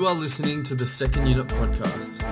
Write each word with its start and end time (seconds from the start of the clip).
You 0.00 0.06
are 0.06 0.14
listening 0.14 0.62
to 0.62 0.74
the 0.74 0.86
Second 0.86 1.26
Unit 1.26 1.46
Podcast. 1.46 2.22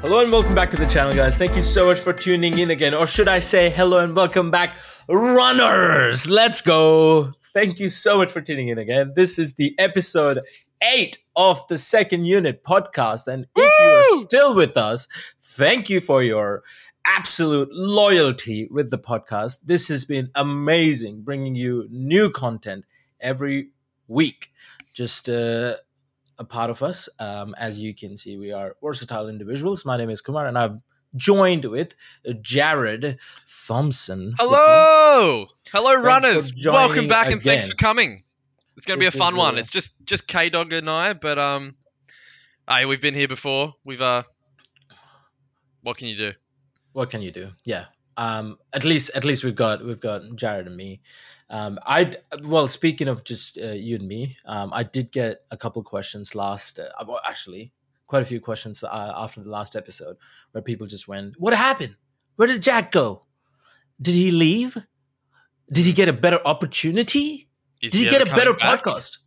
Hello 0.00 0.22
and 0.22 0.32
welcome 0.32 0.54
back 0.54 0.70
to 0.70 0.78
the 0.78 0.86
channel, 0.86 1.12
guys. 1.12 1.36
Thank 1.36 1.54
you 1.54 1.60
so 1.60 1.84
much 1.84 1.98
for 1.98 2.14
tuning 2.14 2.58
in 2.58 2.70
again. 2.70 2.94
Or 2.94 3.06
should 3.06 3.28
I 3.28 3.40
say 3.40 3.68
hello 3.68 4.02
and 4.02 4.16
welcome 4.16 4.50
back, 4.50 4.74
runners? 5.06 6.26
Let's 6.26 6.62
go. 6.62 7.34
Thank 7.52 7.78
you 7.78 7.90
so 7.90 8.16
much 8.16 8.32
for 8.32 8.40
tuning 8.40 8.68
in 8.68 8.78
again. 8.78 9.12
This 9.14 9.38
is 9.38 9.56
the 9.56 9.74
episode 9.78 10.40
eight 10.82 11.18
of 11.36 11.60
the 11.68 11.76
second 11.76 12.24
unit 12.24 12.64
podcast. 12.64 13.26
And 13.26 13.44
if 13.54 13.70
you're 13.78 14.24
still 14.24 14.56
with 14.56 14.78
us, 14.78 15.08
thank 15.42 15.90
you 15.90 16.00
for 16.00 16.22
your 16.22 16.62
absolute 17.06 17.68
loyalty 17.72 18.68
with 18.70 18.90
the 18.90 18.98
podcast. 18.98 19.62
This 19.66 19.88
has 19.88 20.04
been 20.04 20.30
amazing, 20.34 21.22
bringing 21.22 21.54
you 21.54 21.86
new 21.90 22.30
content 22.30 22.84
every 23.20 23.70
week. 24.08 24.50
Just 24.94 25.28
uh, 25.28 25.76
a 26.38 26.44
part 26.44 26.70
of 26.70 26.82
us. 26.82 27.08
Um, 27.18 27.54
as 27.58 27.80
you 27.80 27.94
can 27.94 28.16
see, 28.16 28.36
we 28.36 28.52
are 28.52 28.76
versatile 28.82 29.28
individuals. 29.28 29.84
My 29.84 29.96
name 29.96 30.10
is 30.10 30.20
Kumar, 30.20 30.46
and 30.46 30.58
I've 30.58 30.80
joined 31.16 31.64
with 31.64 31.94
Jared 32.40 33.18
Thompson. 33.66 34.34
Hello, 34.38 35.46
hello, 35.72 35.94
runners. 35.94 36.52
Welcome 36.72 37.08
back 37.08 37.30
and 37.32 37.42
thanks 37.42 37.64
for 37.70 37.76
coming. 37.76 38.22
It's 38.76 38.86
going 38.86 38.98
to 38.98 39.02
be 39.02 39.06
a 39.06 39.10
fun 39.10 39.36
one. 39.36 39.56
uh, 39.56 39.58
It's 39.60 39.70
just 39.70 39.96
just 40.04 40.26
K 40.26 40.48
Dog 40.50 40.72
and 40.72 40.88
I, 40.88 41.12
but 41.12 41.38
um, 41.38 41.74
hey, 42.68 42.86
we've 42.86 43.00
been 43.00 43.14
here 43.14 43.28
before. 43.28 43.74
We've 43.84 44.00
uh, 44.00 44.22
what 45.82 45.96
can 45.96 46.08
you 46.08 46.16
do? 46.16 46.32
What 46.92 47.10
can 47.10 47.22
you 47.22 47.30
do? 47.30 47.50
Yeah. 47.64 47.86
Um, 48.16 48.58
at 48.72 48.84
least, 48.84 49.10
at 49.14 49.24
least 49.24 49.44
we've 49.44 49.54
got 49.54 49.84
we've 49.84 50.00
got 50.00 50.22
Jared 50.34 50.66
and 50.66 50.76
me. 50.76 51.00
Um, 51.48 51.78
I 51.86 52.12
well, 52.42 52.68
speaking 52.68 53.08
of 53.08 53.24
just 53.24 53.58
uh, 53.58 53.68
you 53.72 53.96
and 53.96 54.06
me, 54.06 54.36
um, 54.44 54.70
I 54.72 54.82
did 54.82 55.10
get 55.10 55.42
a 55.50 55.56
couple 55.56 55.82
questions 55.82 56.34
last. 56.34 56.78
Uh, 56.78 56.88
well, 57.06 57.20
actually, 57.26 57.72
quite 58.06 58.22
a 58.22 58.26
few 58.26 58.40
questions 58.40 58.84
uh, 58.84 59.12
after 59.16 59.40
the 59.40 59.48
last 59.50 59.74
episode 59.74 60.16
where 60.52 60.62
people 60.62 60.86
just 60.86 61.08
went, 61.08 61.34
"What 61.38 61.54
happened? 61.54 61.96
Where 62.36 62.48
did 62.48 62.62
Jack 62.62 62.92
go? 62.92 63.22
Did 64.00 64.14
he 64.14 64.30
leave? 64.30 64.76
Did 65.72 65.84
he 65.84 65.92
get 65.92 66.08
a 66.08 66.12
better 66.12 66.40
opportunity? 66.44 67.48
Is 67.82 67.92
Did 67.92 67.98
he 67.98 68.06
ever 68.08 68.24
get 68.24 68.28
a 68.28 68.36
better 68.36 68.54
back? 68.54 68.82
podcast?" 68.82 69.18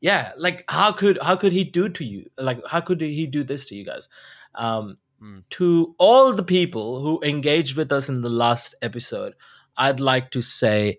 Yeah, 0.00 0.32
like 0.36 0.64
how 0.68 0.92
could 0.92 1.18
how 1.22 1.36
could 1.36 1.52
he 1.52 1.64
do 1.64 1.88
to 1.88 2.04
you? 2.04 2.30
Like 2.38 2.60
how 2.66 2.80
could 2.80 3.00
he 3.00 3.26
do 3.26 3.44
this 3.44 3.66
to 3.66 3.74
you 3.74 3.84
guys? 3.84 4.08
Um, 4.54 4.96
Hmm. 5.20 5.38
To 5.50 5.94
all 5.98 6.32
the 6.32 6.42
people 6.42 7.00
who 7.02 7.20
engaged 7.22 7.76
with 7.76 7.92
us 7.92 8.08
in 8.08 8.22
the 8.22 8.30
last 8.30 8.74
episode, 8.80 9.34
I'd 9.76 10.00
like 10.00 10.30
to 10.30 10.40
say, 10.40 10.98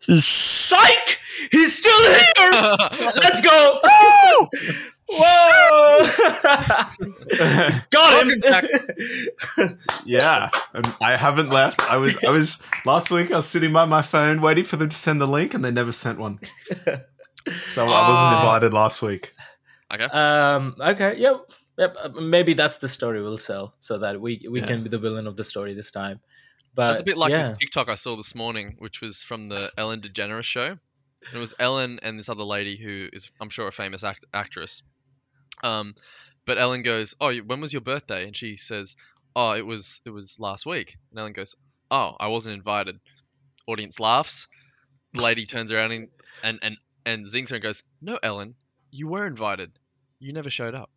"Psych! 0.00 1.18
He's 1.50 1.76
still 1.78 2.02
here! 2.14 2.52
Let's 3.16 3.40
go! 3.42 3.80
Woo! 3.82 4.48
Whoa! 5.14 6.06
Got 7.90 8.26
him! 8.26 8.42
Yeah, 10.06 10.48
and 10.72 10.92
I 11.00 11.16
haven't 11.16 11.50
left. 11.50 11.80
I 11.82 11.96
was, 11.96 12.16
I 12.24 12.30
was 12.30 12.62
last 12.86 13.10
week. 13.10 13.30
I 13.30 13.36
was 13.36 13.46
sitting 13.46 13.72
by 13.72 13.84
my 13.84 14.02
phone 14.02 14.40
waiting 14.40 14.64
for 14.64 14.76
them 14.76 14.88
to 14.88 14.96
send 14.96 15.20
the 15.20 15.26
link, 15.28 15.54
and 15.54 15.64
they 15.64 15.70
never 15.70 15.92
sent 15.92 16.18
one. 16.18 16.40
So 17.68 17.86
I 17.86 18.08
wasn't 18.08 18.32
Oh. 18.34 18.38
invited 18.40 18.72
last 18.74 19.02
week. 19.02 19.34
okay. 19.92 20.04
um. 20.04 20.74
Okay. 20.80 21.16
Yep. 21.18 21.36
Yep. 21.82 21.96
uh, 22.04 22.08
Maybe 22.20 22.52
that's 22.54 22.78
the 22.78 22.88
story 22.88 23.20
we'll 23.22 23.38
sell, 23.52 23.74
so 23.78 23.98
that 23.98 24.20
we 24.20 24.30
we 24.50 24.60
Yeah. 24.60 24.66
can 24.70 24.82
be 24.82 24.88
the 24.88 24.98
villain 25.06 25.26
of 25.26 25.36
the 25.36 25.44
story 25.44 25.74
this 25.74 25.90
time. 25.90 26.20
But 26.74 26.88
That's 26.88 27.02
a 27.02 27.04
bit 27.04 27.18
like 27.18 27.30
yeah. 27.32 27.42
this 27.48 27.58
TikTok 27.58 27.88
I 27.90 27.96
saw 27.96 28.16
this 28.16 28.34
morning, 28.34 28.76
which 28.78 29.00
was 29.02 29.22
from 29.22 29.48
the 29.48 29.70
Ellen 29.76 30.00
DeGeneres 30.00 30.44
show. 30.56 30.68
And 31.26 31.34
it 31.38 31.38
was 31.38 31.54
Ellen 31.58 31.98
and 32.02 32.18
this 32.18 32.28
other 32.28 32.44
lady 32.56 32.76
who 32.76 33.08
is, 33.12 33.30
I'm 33.40 33.50
sure, 33.50 33.68
a 33.68 33.72
famous 33.72 34.02
act- 34.04 34.24
actress. 34.34 34.82
Um, 35.62 35.94
but 36.46 36.58
Ellen 36.58 36.82
goes, 36.82 37.14
"Oh, 37.20 37.32
when 37.50 37.60
was 37.60 37.72
your 37.72 37.82
birthday?" 37.82 38.26
And 38.26 38.36
she 38.36 38.56
says, 38.56 38.96
"Oh, 39.36 39.52
it 39.52 39.66
was 39.66 40.00
it 40.06 40.10
was 40.10 40.40
last 40.40 40.66
week." 40.66 40.96
And 41.10 41.18
Ellen 41.20 41.32
goes, 41.34 41.54
"Oh, 41.90 42.16
I 42.18 42.28
wasn't 42.28 42.56
invited." 42.56 42.98
Audience 43.66 44.00
laughs. 44.00 44.48
The 45.14 45.22
lady 45.22 45.44
turns 45.46 45.70
around 45.72 45.92
and 45.92 46.08
and 46.42 46.58
and, 46.62 46.76
and 47.06 47.28
zings 47.28 47.50
her 47.50 47.56
and 47.56 47.62
goes, 47.62 47.82
"No, 48.00 48.18
Ellen, 48.22 48.54
you 48.90 49.06
were 49.08 49.26
invited. 49.26 49.70
You 50.18 50.32
never 50.32 50.50
showed 50.50 50.74
up." 50.74 50.90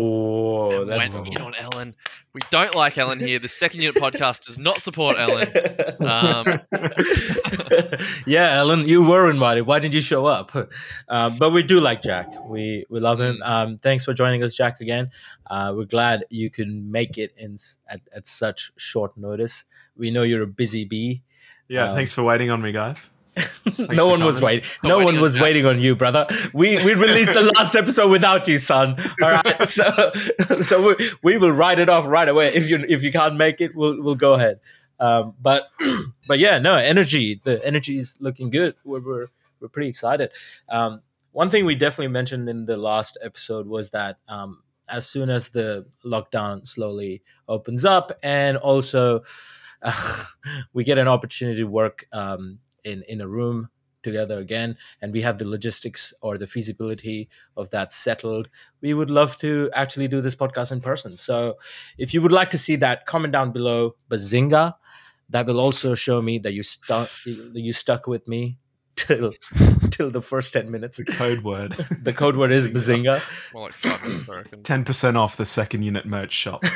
Oh, 0.00 0.82
and 0.82 0.90
that's 0.90 1.10
went 1.10 1.28
in 1.34 1.40
on 1.42 1.54
Ellen. 1.54 1.94
We 2.32 2.40
don't 2.50 2.74
like 2.74 2.98
Ellen 2.98 3.20
here. 3.20 3.38
The 3.38 3.48
Second 3.48 3.82
Unit 3.82 3.94
Podcast 4.00 4.46
does 4.46 4.58
not 4.58 4.78
support 4.78 5.16
Ellen. 5.18 5.46
Um, 6.00 6.60
yeah, 8.26 8.54
Ellen, 8.56 8.88
you 8.88 9.02
were 9.04 9.30
invited. 9.30 9.62
Why 9.62 9.78
didn't 9.78 9.94
you 9.94 10.00
show 10.00 10.26
up? 10.26 10.54
Um, 11.08 11.36
but 11.38 11.50
we 11.50 11.62
do 11.62 11.80
like 11.80 12.02
Jack. 12.02 12.28
We 12.46 12.84
we 12.90 13.00
love 13.00 13.20
him. 13.20 13.40
Um, 13.44 13.78
thanks 13.78 14.04
for 14.04 14.12
joining 14.14 14.42
us, 14.42 14.56
Jack. 14.56 14.80
Again, 14.80 15.10
uh, 15.46 15.72
we're 15.76 15.84
glad 15.84 16.24
you 16.30 16.50
could 16.50 16.68
make 16.68 17.18
it 17.18 17.32
in 17.36 17.56
at, 17.88 18.00
at 18.14 18.26
such 18.26 18.72
short 18.76 19.16
notice. 19.16 19.64
We 19.96 20.10
know 20.10 20.22
you're 20.22 20.42
a 20.42 20.46
busy 20.46 20.84
bee. 20.84 21.22
Yeah, 21.68 21.90
Um, 21.90 21.94
thanks 21.94 22.12
for 22.12 22.22
waiting 22.22 22.50
on 22.50 22.60
me, 22.60 22.72
guys. 22.72 23.10
no 23.78 24.08
one 24.08 24.24
was 24.24 24.40
waiting. 24.40 24.68
No 24.82 24.98
one 24.98 25.16
on 25.16 25.20
was 25.20 25.38
waiting 25.38 25.66
on 25.66 25.80
you, 25.80 25.96
brother. 25.96 26.26
We 26.52 26.76
we 26.84 26.94
released 26.94 27.34
the 27.34 27.42
last 27.56 27.74
episode 27.74 28.10
without 28.10 28.46
you, 28.46 28.58
son. 28.58 28.96
All 29.22 29.30
right, 29.30 29.68
so 29.68 30.12
so 30.60 30.94
we, 30.94 31.12
we 31.22 31.38
will 31.38 31.50
write 31.50 31.78
it 31.78 31.88
off 31.88 32.06
right 32.06 32.28
away. 32.28 32.48
If 32.54 32.70
you 32.70 32.84
if 32.88 33.02
you 33.02 33.10
can't 33.10 33.36
make 33.36 33.60
it, 33.60 33.74
we'll 33.74 34.00
we'll 34.02 34.14
go 34.14 34.34
ahead. 34.34 34.60
Um, 35.00 35.34
but 35.40 35.68
but 36.28 36.38
yeah, 36.38 36.58
no 36.58 36.76
energy. 36.76 37.40
The 37.42 37.64
energy 37.66 37.98
is 37.98 38.16
looking 38.20 38.50
good. 38.50 38.76
We're 38.84 39.00
we're, 39.00 39.26
we're 39.60 39.68
pretty 39.68 39.88
excited. 39.88 40.30
Um, 40.68 41.02
one 41.32 41.50
thing 41.50 41.64
we 41.64 41.74
definitely 41.74 42.12
mentioned 42.12 42.48
in 42.48 42.66
the 42.66 42.76
last 42.76 43.18
episode 43.20 43.66
was 43.66 43.90
that 43.90 44.18
um, 44.28 44.62
as 44.88 45.08
soon 45.08 45.30
as 45.30 45.48
the 45.48 45.86
lockdown 46.04 46.64
slowly 46.66 47.22
opens 47.48 47.84
up, 47.84 48.12
and 48.22 48.56
also 48.56 49.24
uh, 49.82 50.24
we 50.72 50.84
get 50.84 50.98
an 50.98 51.08
opportunity 51.08 51.58
to 51.58 51.64
work 51.64 52.06
um, 52.12 52.60
in 52.84 53.02
in 53.08 53.20
a 53.20 53.28
room 53.28 53.68
together 54.02 54.38
again 54.38 54.76
and 55.00 55.12
we 55.12 55.22
have 55.22 55.38
the 55.38 55.46
logistics 55.46 56.12
or 56.20 56.36
the 56.36 56.46
feasibility 56.46 57.28
of 57.56 57.70
that 57.70 57.92
settled 57.92 58.48
we 58.82 58.92
would 58.92 59.08
love 59.08 59.38
to 59.38 59.70
actually 59.72 60.06
do 60.06 60.20
this 60.20 60.36
podcast 60.36 60.70
in 60.70 60.80
person 60.80 61.16
so 61.16 61.56
if 61.96 62.12
you 62.12 62.20
would 62.20 62.30
like 62.30 62.50
to 62.50 62.58
see 62.58 62.76
that 62.76 63.06
comment 63.06 63.32
down 63.32 63.50
below 63.50 63.96
bazinga 64.10 64.74
that 65.30 65.46
will 65.46 65.58
also 65.58 65.94
show 65.94 66.20
me 66.20 66.38
that 66.38 66.52
you 66.52 66.62
stuck 66.62 67.08
you 67.24 67.72
stuck 67.72 68.06
with 68.06 68.28
me 68.28 68.58
till 68.96 69.32
till 69.90 70.10
the 70.10 70.20
first 70.20 70.52
10 70.52 70.70
minutes 70.70 70.98
The 70.98 71.04
code 71.04 71.42
word. 71.42 71.72
the 72.02 72.12
code 72.12 72.36
word 72.36 72.52
is 72.52 72.68
bazinga 72.68 73.20
more 73.52 73.64
like 73.64 73.72
five 73.72 74.02
minutes, 74.02 74.28
I 74.28 74.36
reckon. 74.36 74.62
Ten 74.62 74.84
percent 74.84 75.16
off 75.16 75.36
the 75.36 75.46
second 75.46 75.82
unit 75.82 76.06
merch 76.06 76.32
shop. 76.32 76.64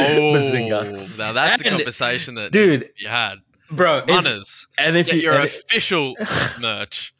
Oh, 0.00 0.34
bazinga 0.34 1.18
now 1.18 1.32
that's 1.32 1.60
a 1.60 1.64
conversation 1.64 2.34
that 2.36 2.52
dude, 2.52 2.90
you 2.96 3.08
had. 3.08 3.38
Bro 3.70 3.98
if, 3.98 4.08
Runners, 4.08 4.66
and 4.78 4.96
if 4.96 5.06
get 5.06 5.16
you 5.16 5.22
your 5.22 5.34
and- 5.34 5.44
official 5.44 6.14
merch. 6.60 7.12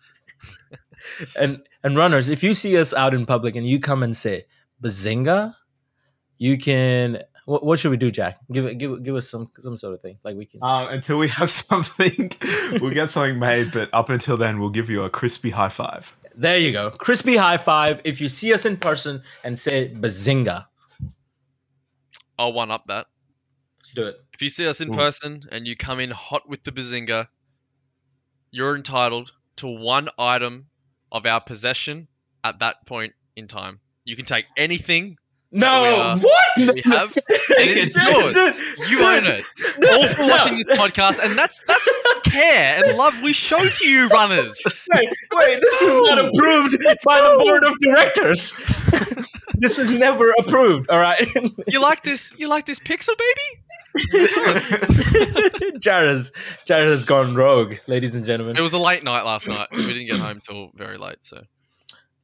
and 1.38 1.62
and 1.84 1.97
runners, 1.97 2.28
if 2.28 2.42
you 2.42 2.54
see 2.54 2.76
us 2.76 2.92
out 2.92 3.14
in 3.14 3.25
public 3.26 3.56
and 3.56 3.66
you 3.66 3.81
come 3.81 4.03
and 4.03 4.16
say 4.16 4.44
bazinga, 4.82 5.54
you 6.38 6.59
can. 6.59 7.20
What, 7.47 7.64
what 7.64 7.78
should 7.78 7.91
we 7.92 7.97
do, 7.97 8.10
Jack? 8.10 8.38
Give 8.53 8.66
it, 8.66 8.75
give 8.76 9.03
give 9.03 9.14
us 9.16 9.28
some 9.31 9.50
some 9.59 9.76
sort 9.78 9.94
of 9.94 10.03
thing 10.03 10.19
like 10.22 10.36
we 10.36 10.44
can. 10.44 10.60
Um, 10.62 10.88
until 10.88 11.19
we 11.19 11.28
have 11.28 11.48
something, 11.64 12.31
we'll 12.80 12.91
get 12.92 13.10
something 13.10 13.38
made. 13.38 13.72
But 13.72 13.88
up 13.94 14.10
until 14.10 14.36
then, 14.36 14.60
we'll 14.60 14.69
give 14.70 14.91
you 14.91 15.03
a 15.04 15.09
crispy 15.10 15.50
high 15.50 15.70
five. 15.70 16.15
there 16.36 16.59
you 16.59 16.72
go, 16.72 16.91
crispy 16.91 17.36
high 17.36 17.56
five. 17.56 18.03
If 18.04 18.20
you 18.20 18.28
see 18.28 18.53
us 18.53 18.66
in 18.66 18.76
person 18.76 19.22
and 19.44 19.59
say 19.59 19.88
bazinga, 19.88 20.66
I'll 22.39 22.53
one 22.53 22.71
up 22.71 22.84
that. 22.89 23.06
do 23.94 24.03
it. 24.04 24.21
If 24.39 24.43
you 24.43 24.51
see 24.51 24.69
us 24.69 24.81
in 24.81 24.91
hmm. 24.91 24.95
person 24.95 25.43
and 25.51 25.67
you 25.67 25.75
come 25.75 25.99
in 25.99 26.11
hot 26.11 26.49
with 26.49 26.63
the 26.63 26.71
bazinga, 26.71 27.27
you're 28.53 28.77
entitled 28.77 29.33
to 29.57 29.67
one 29.67 30.09
item 30.17 30.67
of 31.11 31.27
our 31.27 31.41
possession 31.41 32.07
at 32.45 32.61
that 32.61 32.87
point 32.87 33.15
in 33.35 33.49
time. 33.49 33.81
You 34.05 34.15
can 34.15 34.27
take 34.27 34.45
anything 34.57 35.17
we 35.51 35.59
No, 35.59 35.67
are- 35.67 36.19
what? 36.19 36.73
we 36.73 36.83
have, 36.85 37.17
and 37.17 37.69
it 37.69 37.79
is 37.79 37.97
yours. 38.11 38.37
You 38.89 39.05
own 39.05 39.27
it. 39.27 39.43
All 39.91 40.07
for 40.07 40.29
watching 40.29 40.59
this 40.59 40.67
podcast, 40.79 41.19
and 41.21 41.37
that's 41.37 41.61
that's 41.67 41.89
care 42.23 42.85
and 42.85 42.97
love 42.97 43.21
we 43.23 43.33
show 43.33 43.59
to 43.59 43.89
you, 43.89 44.07
runners. 44.07 44.63
Wait, 44.95 45.09
wait, 45.33 45.61
this 45.61 45.83
is 45.83 46.07
not 46.07 46.19
approved 46.27 46.79
by 47.05 47.21
the 47.21 47.45
board 47.45 47.65
of 47.65 47.75
directors. 47.81 48.53
this 49.55 49.79
was 49.79 49.91
never 49.91 50.31
approved. 50.39 50.91
All 50.91 50.99
right, 50.99 51.27
You 51.67 51.81
like 51.81 52.05
this? 52.05 52.39
You 52.39 52.47
like 52.47 52.67
this 52.67 52.79
pixel 52.79 53.19
baby? 53.19 53.65
Jared 55.81 56.11
has 56.11 56.33
Jared 56.65 56.89
has 56.89 57.05
gone 57.05 57.35
rogue, 57.35 57.77
ladies 57.87 58.15
and 58.15 58.25
gentlemen. 58.27 58.57
It 58.57 58.61
was 58.61 58.73
a 58.73 58.79
late 58.79 59.05
night 59.05 59.23
last 59.23 59.49
night. 59.49 59.69
We 59.73 59.87
didn't 59.87 60.07
get 60.07 60.19
home 60.19 60.41
till 60.41 60.71
very 60.75 60.99
late, 60.99 61.19
so 61.25 61.43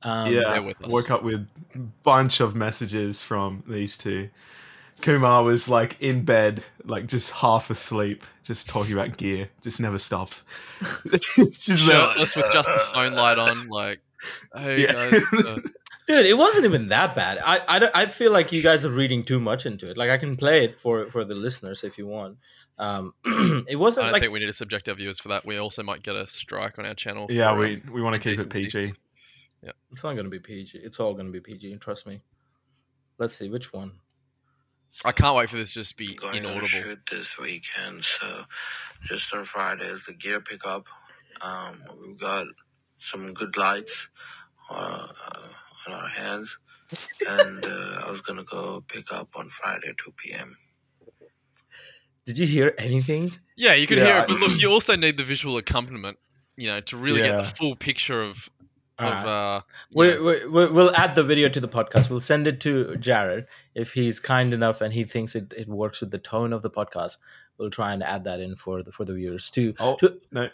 Um, 0.02 0.32
yeah, 0.32 0.58
with 0.60 0.80
us. 0.84 0.92
woke 0.92 1.10
up 1.10 1.22
with 1.22 1.46
a 1.74 1.78
bunch 2.02 2.40
of 2.40 2.54
messages 2.54 3.22
from 3.22 3.62
these 3.66 3.96
two 3.96 4.30
Kumar 5.00 5.42
was 5.42 5.68
like 5.68 6.00
in 6.00 6.24
bed, 6.24 6.62
like 6.84 7.06
just 7.06 7.32
half 7.32 7.68
asleep, 7.68 8.24
just 8.44 8.68
talking 8.68 8.92
about 8.92 9.16
gear, 9.16 9.48
just 9.62 9.80
never 9.80 9.98
stops. 9.98 10.44
it's 11.06 11.34
just 11.66 11.86
like- 11.88 11.96
Shirtless 11.96 12.36
with 12.36 12.50
just 12.52 12.68
the 12.68 12.78
phone 12.92 13.12
light 13.14 13.38
on, 13.38 13.68
like, 13.68 14.00
hey 14.56 14.82
Yeah. 14.82 14.92
guys. 14.92 15.22
uh, 15.44 15.58
Dude, 16.06 16.26
it 16.26 16.36
wasn't 16.36 16.66
even 16.66 16.88
that 16.88 17.14
bad. 17.14 17.38
I, 17.44 17.60
I, 17.66 17.90
I 18.02 18.06
feel 18.06 18.30
like 18.30 18.52
you 18.52 18.62
guys 18.62 18.84
are 18.84 18.90
reading 18.90 19.24
too 19.24 19.40
much 19.40 19.64
into 19.64 19.90
it. 19.90 19.96
Like 19.96 20.10
I 20.10 20.18
can 20.18 20.36
play 20.36 20.64
it 20.64 20.78
for 20.78 21.06
for 21.06 21.24
the 21.24 21.34
listeners 21.34 21.82
if 21.82 21.96
you 21.96 22.06
want. 22.06 22.38
Um, 22.78 23.14
it 23.68 23.78
wasn't 23.78 24.06
don't 24.06 24.12
like 24.12 24.22
think 24.22 24.32
we 24.32 24.40
need 24.40 24.46
to 24.46 24.52
subject 24.52 24.88
our 24.88 24.94
viewers 24.94 25.18
for 25.18 25.28
that. 25.28 25.46
We 25.46 25.56
also 25.56 25.82
might 25.82 26.02
get 26.02 26.16
a 26.16 26.26
strike 26.26 26.78
on 26.78 26.84
our 26.84 26.94
channel. 26.94 27.26
yeah, 27.30 27.52
for, 27.52 27.58
we 27.58 27.74
um, 27.76 27.92
we 27.92 28.02
want 28.02 28.14
to 28.14 28.18
keep 28.20 28.38
it 28.38 28.42
indecency. 28.42 28.92
PG. 29.62 29.72
it's 29.92 30.04
not 30.04 30.16
gonna 30.16 30.28
be 30.28 30.40
PG. 30.40 30.78
It's 30.78 31.00
all 31.00 31.14
gonna 31.14 31.30
be 31.30 31.40
PG. 31.40 31.76
Trust 31.76 32.06
me. 32.06 32.18
Let's 33.18 33.34
see 33.34 33.48
which 33.48 33.72
one. 33.72 33.92
I 35.04 35.12
can't 35.12 35.36
wait 35.36 35.48
for 35.48 35.56
this 35.56 35.72
to 35.72 35.80
just 35.80 35.96
be 35.96 36.14
going 36.14 36.34
to 36.34 36.38
inaudible. 36.38 36.68
shoot 36.68 36.98
this 37.10 37.38
weekend. 37.38 38.04
So 38.04 38.44
just 39.02 39.32
on 39.34 39.44
Friday 39.44 39.86
is 39.86 40.04
the 40.04 40.12
gear 40.12 40.40
pickup. 40.40 40.86
Um, 41.40 41.82
we've 42.00 42.18
got 42.18 42.46
some 43.00 43.34
good 43.34 43.56
lights 43.56 44.08
uh, 44.70 45.08
uh, 45.26 45.48
on 45.86 45.94
our 45.94 46.08
hands, 46.08 46.56
and 47.28 47.64
uh, 47.64 48.02
I 48.06 48.10
was 48.10 48.20
gonna 48.20 48.44
go 48.44 48.82
pick 48.86 49.12
up 49.12 49.28
on 49.36 49.48
Friday 49.48 49.92
2 50.04 50.12
p.m. 50.22 50.56
Did 52.26 52.38
you 52.38 52.46
hear 52.46 52.74
anything? 52.78 53.32
Yeah, 53.56 53.74
you 53.74 53.86
can 53.86 53.98
hear 53.98 54.18
it, 54.18 54.28
but 54.28 54.38
look, 54.40 54.60
you 54.60 54.70
also 54.70 54.96
need 54.96 55.16
the 55.18 55.24
visual 55.24 55.58
accompaniment, 55.58 56.18
you 56.56 56.68
know, 56.68 56.80
to 56.80 56.96
really 56.96 57.20
get 57.22 57.36
the 57.36 57.44
full 57.44 57.76
picture 57.76 58.22
of 58.22 58.48
of 58.96 59.06
Alright. 59.08 59.26
uh. 59.26 59.60
we, 59.96 60.06
know- 60.06 60.22
we, 60.22 60.46
we- 60.46 60.70
we'll 60.70 60.94
add 60.94 61.16
the 61.16 61.24
video 61.24 61.48
to 61.48 61.58
the 61.60 61.66
podcast. 61.68 62.10
We'll 62.10 62.20
send 62.20 62.46
it 62.46 62.60
to 62.60 62.94
Jared 62.96 63.46
if 63.74 63.92
he's 63.94 64.20
kind 64.20 64.54
enough 64.54 64.80
and 64.80 64.94
he 64.94 65.02
thinks 65.02 65.34
it, 65.34 65.52
it 65.56 65.66
works 65.68 66.00
with 66.00 66.12
the 66.12 66.18
tone 66.18 66.52
of 66.52 66.62
the 66.62 66.70
podcast. 66.70 67.16
We'll 67.58 67.70
try 67.70 67.92
and 67.92 68.04
add 68.04 68.22
that 68.22 68.38
in 68.38 68.54
for 68.54 68.84
the 68.84 68.92
for 68.92 69.04
the 69.04 69.14
viewers 69.14 69.50
too. 69.50 69.74
Oh 69.80 69.96
To- 69.96 70.20
no, 70.30 70.48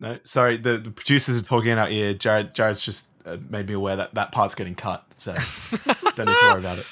no, 0.00 0.18
sorry. 0.24 0.56
The, 0.56 0.78
the 0.78 0.90
producers 0.90 1.38
are 1.40 1.44
talking 1.44 1.70
in 1.70 1.78
our 1.78 1.88
ear. 1.88 2.12
Jared, 2.12 2.54
Jared's 2.56 2.84
just 2.84 3.08
uh, 3.26 3.36
made 3.48 3.68
me 3.68 3.74
aware 3.74 3.96
that 3.96 4.14
that 4.14 4.32
part's 4.32 4.54
getting 4.54 4.74
cut, 4.74 5.04
so 5.16 5.32
don't 6.16 6.26
need 6.26 6.36
to 6.36 6.48
worry 6.50 6.60
about 6.60 6.78
it. 6.78 6.86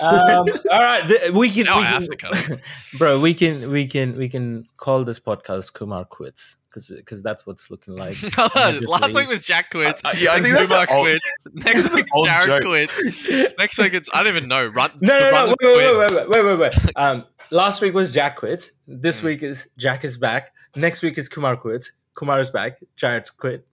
um, 0.00 0.44
all 0.70 0.78
right, 0.80 1.06
th- 1.06 1.30
we 1.32 1.50
can, 1.50 1.64
Now 1.64 1.78
we 1.78 1.82
I 1.84 1.90
can 1.90 1.92
have 2.00 2.08
to 2.08 2.16
cut 2.16 2.60
bro. 2.98 3.20
We 3.20 3.34
can 3.34 3.70
we 3.70 3.86
can 3.86 4.16
we 4.16 4.28
can 4.28 4.66
call 4.76 5.04
this 5.04 5.20
podcast 5.20 5.72
Kumar 5.74 6.04
quits 6.04 6.56
because 6.72 7.22
that's 7.22 7.46
what's 7.46 7.70
looking 7.70 7.94
like. 7.94 8.16
Last 8.38 9.14
week 9.14 9.28
was 9.28 9.46
Jack 9.46 9.70
quits. 9.70 10.04
Uh, 10.04 10.08
uh, 10.08 10.14
yeah, 10.18 10.32
I 10.32 10.40
think 10.40 10.54
that's 10.54 10.70
Kumar 10.70 10.82
an 10.84 10.88
old- 10.90 11.04
quits. 11.06 11.32
Next 11.52 11.92
week 11.94 12.06
Jared 12.24 12.46
joke. 12.46 12.62
quits. 12.64 13.28
Next 13.58 13.78
week 13.78 13.94
it's 13.94 14.10
I 14.12 14.22
don't 14.24 14.36
even 14.36 14.48
know. 14.48 14.66
Run. 14.66 14.90
No, 15.00 15.14
the 15.16 15.20
no, 15.20 15.30
no. 15.30 15.30
runners 15.30 15.56
Wait, 15.60 15.74
quit. 15.74 15.76
wait, 15.76 15.98
wait, 15.98 16.28
wait, 16.28 16.44
wait, 16.44 16.58
wait, 16.58 16.74
wait. 16.84 16.92
Um, 16.96 17.24
last 17.50 17.80
week 17.80 17.94
was 17.94 18.12
Jack 18.12 18.36
quit. 18.36 18.72
This 18.88 19.20
Hmm. 19.20 19.26
week 19.26 19.42
is 19.42 19.70
Jack 19.78 20.04
is 20.04 20.16
back. 20.16 20.52
Next 20.74 21.02
week 21.02 21.16
is 21.18 21.28
Kumar 21.28 21.56
quits. 21.56 21.92
Kumar 22.14 22.40
is 22.40 22.50
back. 22.50 22.78
Jared's 22.96 23.30
quit. 23.30 23.66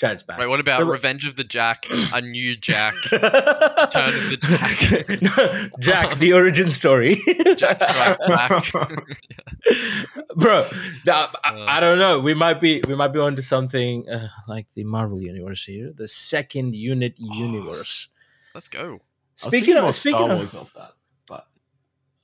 Jared's 0.00 0.22
back. 0.22 0.38
Wait, 0.38 0.46
what 0.46 0.60
about 0.60 0.80
So- 0.80 0.86
Revenge 0.86 1.26
of 1.26 1.36
the 1.36 1.44
Jack? 1.44 1.84
A 2.14 2.22
new 2.22 2.56
Jack. 2.56 2.94
Turn 3.10 3.20
of 3.20 4.30
the 4.30 4.38
Jack. 4.40 5.70
Jack, 5.80 6.18
the 6.18 6.32
origin 6.32 6.70
story. 6.70 7.20
Jack 7.56 7.82
strikes 7.82 8.26
back. 8.26 8.50
Bro, 10.36 10.68
that- 11.04 11.34
I, 11.44 11.48
Uh. 11.54 11.64
I 11.68 11.80
don't 11.80 11.98
know. 11.98 12.18
We 12.18 12.34
might 12.34 12.60
be 12.60 12.80
we 12.88 12.94
might 12.94 13.12
be 13.12 13.18
onto 13.20 13.42
something 13.42 14.08
uh, 14.08 14.28
like 14.48 14.66
the 14.74 14.84
Marvel 14.84 15.20
universe 15.20 15.64
here, 15.64 15.92
the 15.94 16.08
second 16.08 16.74
unit 16.74 17.14
universe. 17.18 18.08
Let's 18.54 18.68
go. 18.68 19.00
Speaking 19.34 19.76
of 19.76 19.92
speaking 19.94 20.18
Star 20.20 20.30
of 20.32 20.38
Wars 20.38 20.54
of 20.54 20.72
that, 20.74 20.92
but 21.26 21.46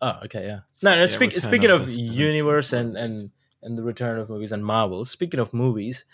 Oh, 0.01 0.21
okay, 0.25 0.47
yeah. 0.47 0.61
No, 0.83 0.95
no. 0.95 1.01
Yeah, 1.01 1.07
speak, 1.07 1.37
speaking 1.37 1.71
of 1.71 1.83
of, 1.83 1.91
universe 1.91 2.73
and 2.73 2.97
and 2.97 3.31
and 3.63 3.77
the 3.79 3.83
return 3.83 4.19
of 4.19 4.29
movies 4.31 4.53
and 4.53 4.65
Marvel. 4.65 5.05
Speaking 5.05 5.41
of 5.41 5.53
movies, 5.53 6.05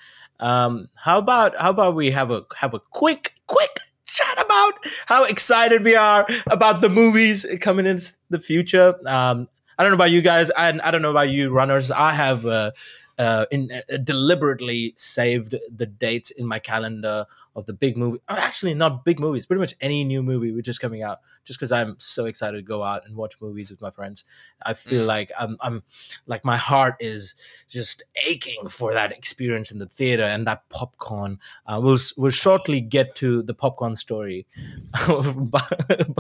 um, 0.43 0.89
how 0.95 1.19
about 1.19 1.57
how 1.57 1.71
about 1.71 1.95
we 1.95 2.11
have 2.11 2.31
a 2.31 2.45
have 2.57 2.75
a 2.75 2.81
quick 2.81 3.35
quick 3.47 3.79
chat 4.07 4.45
about 4.45 4.75
how 5.07 5.25
excited 5.25 5.85
we 5.85 5.95
are 5.95 6.27
about 6.51 6.81
the 6.81 6.89
movies 6.89 7.47
coming 7.61 7.87
in 7.87 8.01
the 8.29 8.41
future. 8.41 8.95
Um, 9.07 9.49
I 9.79 9.83
don't 9.83 9.93
know 9.93 9.97
about 9.97 10.11
you 10.11 10.21
guys, 10.21 10.51
and 10.51 10.83
I 10.83 10.91
don't 10.91 11.01
know 11.01 11.13
about 11.13 11.31
you 11.31 11.51
runners. 11.51 11.91
I 11.91 12.13
have 12.13 12.45
uh, 12.45 12.73
uh, 13.19 13.47
in, 13.51 13.71
uh, 13.73 13.97
deliberately 13.99 14.95
saved 14.97 15.55
the 15.71 15.87
dates 15.87 16.31
in 16.31 16.47
my 16.47 16.59
calendar 16.59 17.27
of 17.55 17.67
the 17.67 17.73
big 17.73 17.97
movie. 17.97 18.19
Actually, 18.29 18.75
not 18.75 19.05
big 19.05 19.21
movies. 19.21 19.45
Pretty 19.47 19.61
much 19.61 19.75
any 19.81 20.05
new 20.05 20.23
movie 20.23 20.53
which 20.53 20.69
is 20.69 20.79
coming 20.79 21.03
out, 21.03 21.19
just 21.45 21.59
because 21.59 21.71
I'm 21.73 21.97
so 21.99 22.25
excited 22.25 22.57
to 22.57 22.63
go 22.63 22.83
out 22.83 23.03
and 23.07 23.15
watch 23.17 23.41
movies 23.41 23.71
with 23.71 23.81
my 23.81 23.91
friends. 23.91 24.25
I 24.65 24.73
feel 24.75 25.03
Mm. 25.05 25.07
like 25.07 25.31
I'm, 25.39 25.57
I'm 25.61 25.83
like 26.27 26.45
my 26.45 26.57
heart 26.57 26.97
is 27.01 27.35
just 27.69 28.03
aching 28.27 28.69
for 28.69 28.93
that 28.95 29.13
experience 29.13 29.71
in 29.71 29.79
the 29.79 29.87
theater 29.87 30.25
and 30.25 30.47
that 30.47 30.69
popcorn. 30.71 31.39
Uh, 31.67 31.81
we'll 31.83 31.99
we'll 32.17 32.31
shortly 32.31 32.81
get 32.81 33.15
to 33.17 33.43
the 33.43 33.55
popcorn 33.55 33.97
story 33.97 34.47
by, 35.37 35.63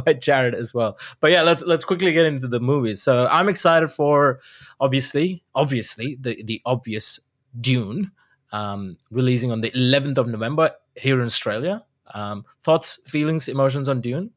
by 0.04 0.12
Jared 0.14 0.54
as 0.54 0.74
well. 0.74 0.98
But 1.20 1.30
yeah, 1.30 1.42
let's 1.42 1.62
let's 1.64 1.84
quickly 1.84 2.12
get 2.12 2.26
into 2.26 2.48
the 2.48 2.60
movies. 2.60 3.02
So 3.02 3.26
I'm 3.30 3.48
excited 3.48 3.88
for 3.90 4.40
obviously 4.80 5.42
obviously 5.54 6.16
the 6.20 6.42
the 6.42 6.60
obvious 6.66 7.20
Dune 7.60 8.10
um, 8.52 8.96
releasing 9.10 9.50
on 9.50 9.60
the 9.62 9.70
11th 9.70 10.18
of 10.18 10.28
November 10.28 10.70
here 10.96 11.18
in 11.20 11.26
Australia. 11.26 11.84
Um, 12.14 12.44
thoughts, 12.62 13.00
feelings, 13.06 13.48
emotions 13.48 13.88
on 13.88 14.00
Dune? 14.00 14.30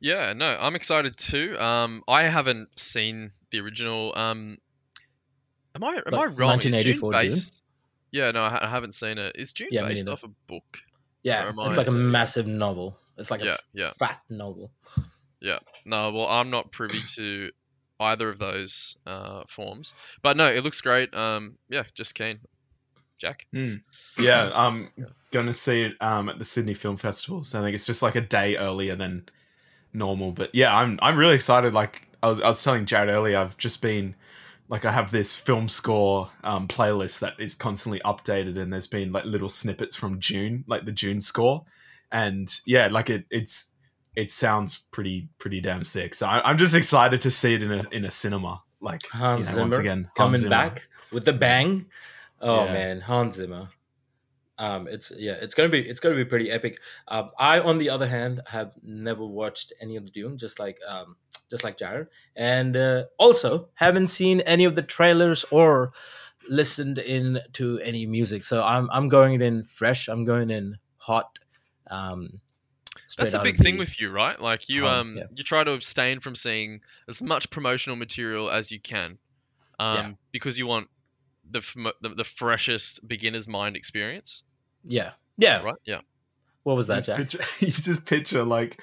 Yeah, 0.00 0.34
no, 0.34 0.46
I'm 0.60 0.76
excited 0.76 1.16
too. 1.16 1.58
Um, 1.58 2.02
I 2.06 2.24
haven't 2.24 2.78
seen 2.78 3.32
the 3.50 3.60
original. 3.60 4.12
Um, 4.16 4.58
am 5.74 5.82
I 5.84 5.88
am 6.06 6.12
Like 6.12 6.20
I 6.30 6.32
wrong? 6.32 6.58
Is 6.58 6.64
Dune 6.64 6.72
1984 6.74 7.12
Dune? 7.12 7.40
Yeah, 8.12 8.30
no, 8.30 8.44
I, 8.44 8.50
ha- 8.50 8.60
I 8.62 8.68
haven't 8.68 8.92
seen 8.94 9.18
it. 9.18 9.36
Is 9.36 9.52
Dune 9.52 9.68
Yeah, 9.72 9.88
based 9.88 10.08
off 10.08 10.22
a 10.24 10.28
book? 10.46 10.78
Yeah, 11.22 11.48
it's 11.48 11.58
I- 11.58 11.80
like 11.82 11.88
a 11.88 11.92
massive 11.92 12.46
novel. 12.46 12.96
It's 13.16 13.30
like 13.30 13.42
Yeah, 13.42 13.52
a 13.54 13.56
yeah. 13.74 13.90
fat 13.98 14.20
novel. 14.28 14.70
Yeah. 15.40 15.58
No, 15.84 16.10
well, 16.12 16.26
I'm 16.26 16.50
not 16.50 16.70
privy 16.70 17.00
to 17.16 17.50
either 17.98 18.28
of 18.28 18.38
those 18.38 18.98
uh, 19.06 19.44
forms, 19.48 19.94
but 20.22 20.36
no, 20.36 20.48
it 20.50 20.62
looks 20.62 20.82
great. 20.82 21.14
Um, 21.14 21.56
yeah, 21.70 21.84
just 21.94 22.14
keen. 22.14 22.40
Jack. 23.18 23.46
yeah, 24.18 24.50
I'm 24.54 24.90
going 25.30 25.46
to 25.46 25.54
see 25.54 25.82
it 25.82 25.92
um, 26.00 26.28
at 26.28 26.38
the 26.38 26.44
Sydney 26.44 26.74
Film 26.74 26.96
Festival. 26.96 27.44
So 27.44 27.58
I 27.58 27.62
think 27.62 27.74
it's 27.74 27.86
just 27.86 28.02
like 28.02 28.16
a 28.16 28.20
day 28.20 28.56
earlier 28.56 28.96
than 28.96 29.28
normal. 29.92 30.32
But 30.32 30.54
yeah, 30.54 30.76
I'm 30.76 30.98
I'm 31.02 31.16
really 31.16 31.34
excited. 31.34 31.74
Like 31.74 32.08
I 32.22 32.28
was, 32.28 32.40
I 32.40 32.48
was 32.48 32.62
telling 32.62 32.86
Jared 32.86 33.08
earlier, 33.08 33.38
I've 33.38 33.56
just 33.56 33.82
been 33.82 34.14
like 34.68 34.84
I 34.84 34.92
have 34.92 35.10
this 35.10 35.38
film 35.38 35.68
score 35.68 36.30
um, 36.44 36.68
playlist 36.68 37.20
that 37.20 37.34
is 37.38 37.54
constantly 37.54 38.00
updated, 38.04 38.58
and 38.58 38.72
there's 38.72 38.86
been 38.86 39.12
like 39.12 39.24
little 39.24 39.48
snippets 39.48 39.96
from 39.96 40.18
Dune, 40.18 40.64
like 40.66 40.84
the 40.84 40.92
Dune 40.92 41.20
score, 41.20 41.64
and 42.12 42.52
yeah, 42.66 42.88
like 42.88 43.10
it 43.10 43.24
it's 43.30 43.74
it 44.14 44.30
sounds 44.30 44.86
pretty 44.90 45.28
pretty 45.38 45.60
damn 45.60 45.84
sick. 45.84 46.14
So 46.14 46.26
I, 46.26 46.48
I'm 46.48 46.58
just 46.58 46.74
excited 46.74 47.20
to 47.22 47.30
see 47.30 47.54
it 47.54 47.62
in 47.62 47.72
a 47.72 47.84
in 47.90 48.04
a 48.04 48.10
cinema. 48.10 48.62
Like 48.80 49.06
Hans 49.08 49.40
you 49.40 49.46
know, 49.46 49.52
Zimmer 49.52 49.62
once 49.62 49.78
again 49.78 50.02
Hans 50.04 50.16
coming 50.16 50.40
Zimmer. 50.40 50.50
back 50.50 50.88
with 51.12 51.24
the 51.24 51.32
bang. 51.32 51.86
Oh 52.40 52.64
Yeah. 52.64 52.72
man, 52.72 53.00
Hans 53.00 53.36
Zimmer. 53.36 53.68
Um, 54.58 54.88
it's 54.88 55.12
yeah, 55.16 55.32
it's 55.34 55.54
gonna 55.54 55.68
be 55.68 55.80
it's 55.86 56.00
gonna 56.00 56.14
be 56.14 56.24
pretty 56.24 56.50
epic. 56.50 56.80
Um, 57.08 57.30
I, 57.38 57.60
on 57.60 57.76
the 57.78 57.90
other 57.90 58.06
hand, 58.06 58.40
have 58.46 58.72
never 58.82 59.24
watched 59.24 59.72
any 59.80 59.96
of 59.96 60.04
the 60.06 60.10
Dune, 60.10 60.38
just 60.38 60.58
like 60.58 60.78
um, 60.88 61.16
just 61.50 61.62
like 61.62 61.76
Jared, 61.76 62.08
and 62.34 62.74
uh, 62.76 63.04
also 63.18 63.68
haven't 63.74 64.06
seen 64.08 64.40
any 64.40 64.64
of 64.64 64.74
the 64.74 64.82
trailers 64.82 65.44
or 65.50 65.92
listened 66.48 66.96
in 66.98 67.40
to 67.54 67.78
any 67.80 68.06
music. 68.06 68.44
So 68.44 68.62
I'm 68.62 68.88
I'm 68.90 69.08
going 69.10 69.40
in 69.42 69.62
fresh. 69.62 70.08
I'm 70.08 70.24
going 70.24 70.48
in 70.50 70.78
hot. 70.96 71.38
Um, 71.90 72.40
That's 73.18 73.34
a 73.34 73.42
big 73.42 73.56
of 73.56 73.60
thing 73.60 73.74
the- 73.74 73.80
with 73.80 74.00
you, 74.00 74.10
right? 74.10 74.40
Like 74.40 74.68
you, 74.70 74.86
Um, 74.86 75.00
um, 75.10 75.16
yeah. 75.18 75.24
you 75.34 75.44
try 75.44 75.64
to 75.64 75.72
abstain 75.72 76.20
from 76.20 76.34
seeing 76.34 76.80
as 77.08 77.20
much 77.20 77.50
promotional 77.50 77.96
material 77.96 78.50
as 78.50 78.72
you 78.72 78.80
can, 78.80 79.18
um, 79.78 79.96
Yeah. 79.96 80.12
because 80.32 80.58
you 80.58 80.66
want 80.66 80.88
the, 81.50 81.92
the 82.00 82.08
the 82.10 82.24
freshest 82.24 83.06
beginner's 83.06 83.48
mind 83.48 83.76
experience, 83.76 84.42
yeah 84.84 85.12
yeah. 85.36 85.62
right? 85.62 85.74
Yeah. 85.84 86.00
What 86.62 86.76
was 86.76 86.86
that, 86.88 87.06
You 87.06 87.14
Jack? 87.14 87.28
just, 87.28 87.42
picture, 87.42 87.66
you 87.66 87.72
just 87.72 88.04
picture 88.04 88.44
like, 88.44 88.82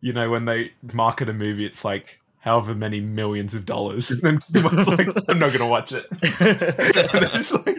you 0.00 0.12
know, 0.12 0.30
when 0.30 0.44
they 0.44 0.72
market 0.92 1.28
a 1.28 1.32
movie, 1.32 1.64
it's 1.64 1.84
like 1.84 2.20
however 2.40 2.74
many 2.74 3.00
millions 3.00 3.54
of 3.54 3.66
dollars, 3.66 4.10
and 4.10 4.20
then 4.20 4.40
someone's 4.40 4.88
like, 4.88 5.08
"I'm 5.28 5.38
not 5.38 5.52
gonna 5.52 5.68
watch 5.68 5.92
it," 5.92 6.06
and 6.10 6.20
they're 6.30 7.28
just 7.30 7.66
like, 7.66 7.78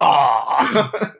"Ah." 0.00 1.12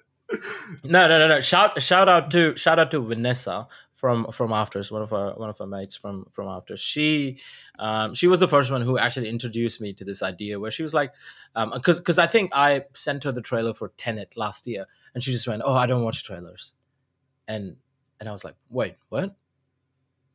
No, 0.83 1.06
no, 1.06 1.18
no, 1.21 1.28
no. 1.28 1.40
Shout, 1.40 1.80
shout 1.80 2.09
out 2.09 2.33
to 2.33 2.56
shout 2.56 2.80
out 2.80 2.90
to 2.90 3.00
Vanessa 3.00 3.68
from 3.97 4.26
from 4.31 4.53
Afters, 4.53 4.93
one 4.93 5.03
of 5.03 5.12
our 5.12 5.33
one 5.35 5.49
of 5.49 5.61
our 5.61 5.67
mates 5.67 5.97
from 5.97 6.26
from 6.31 6.47
Afters. 6.49 6.81
She, 6.81 7.38
um, 7.79 8.15
she 8.15 8.26
was 8.26 8.41
the 8.41 8.49
first 8.49 8.71
one 8.71 8.83
who 8.83 8.99
actually 8.99 9.29
introduced 9.29 9.81
me 9.81 9.95
to 9.95 10.05
this 10.05 10.23
idea 10.23 10.61
where 10.61 10.71
she 10.71 10.83
was 10.83 10.93
like, 10.93 11.12
um, 11.55 11.71
because 11.73 11.99
because 11.99 12.19
I 12.19 12.26
think 12.26 12.50
I 12.55 12.85
sent 12.93 13.25
her 13.25 13.33
the 13.33 13.41
trailer 13.41 13.73
for 13.73 13.93
Tenet 13.97 14.37
last 14.37 14.67
year, 14.67 14.87
and 15.15 15.23
she 15.23 15.33
just 15.33 15.49
went, 15.49 15.62
"Oh, 15.65 15.75
I 15.75 15.87
don't 15.87 16.03
watch 16.03 16.25
trailers," 16.25 16.75
and 17.49 17.76
and 18.21 18.29
I 18.29 18.33
was 18.33 18.45
like, 18.45 18.57
"Wait, 18.69 18.97
what?" 19.09 19.35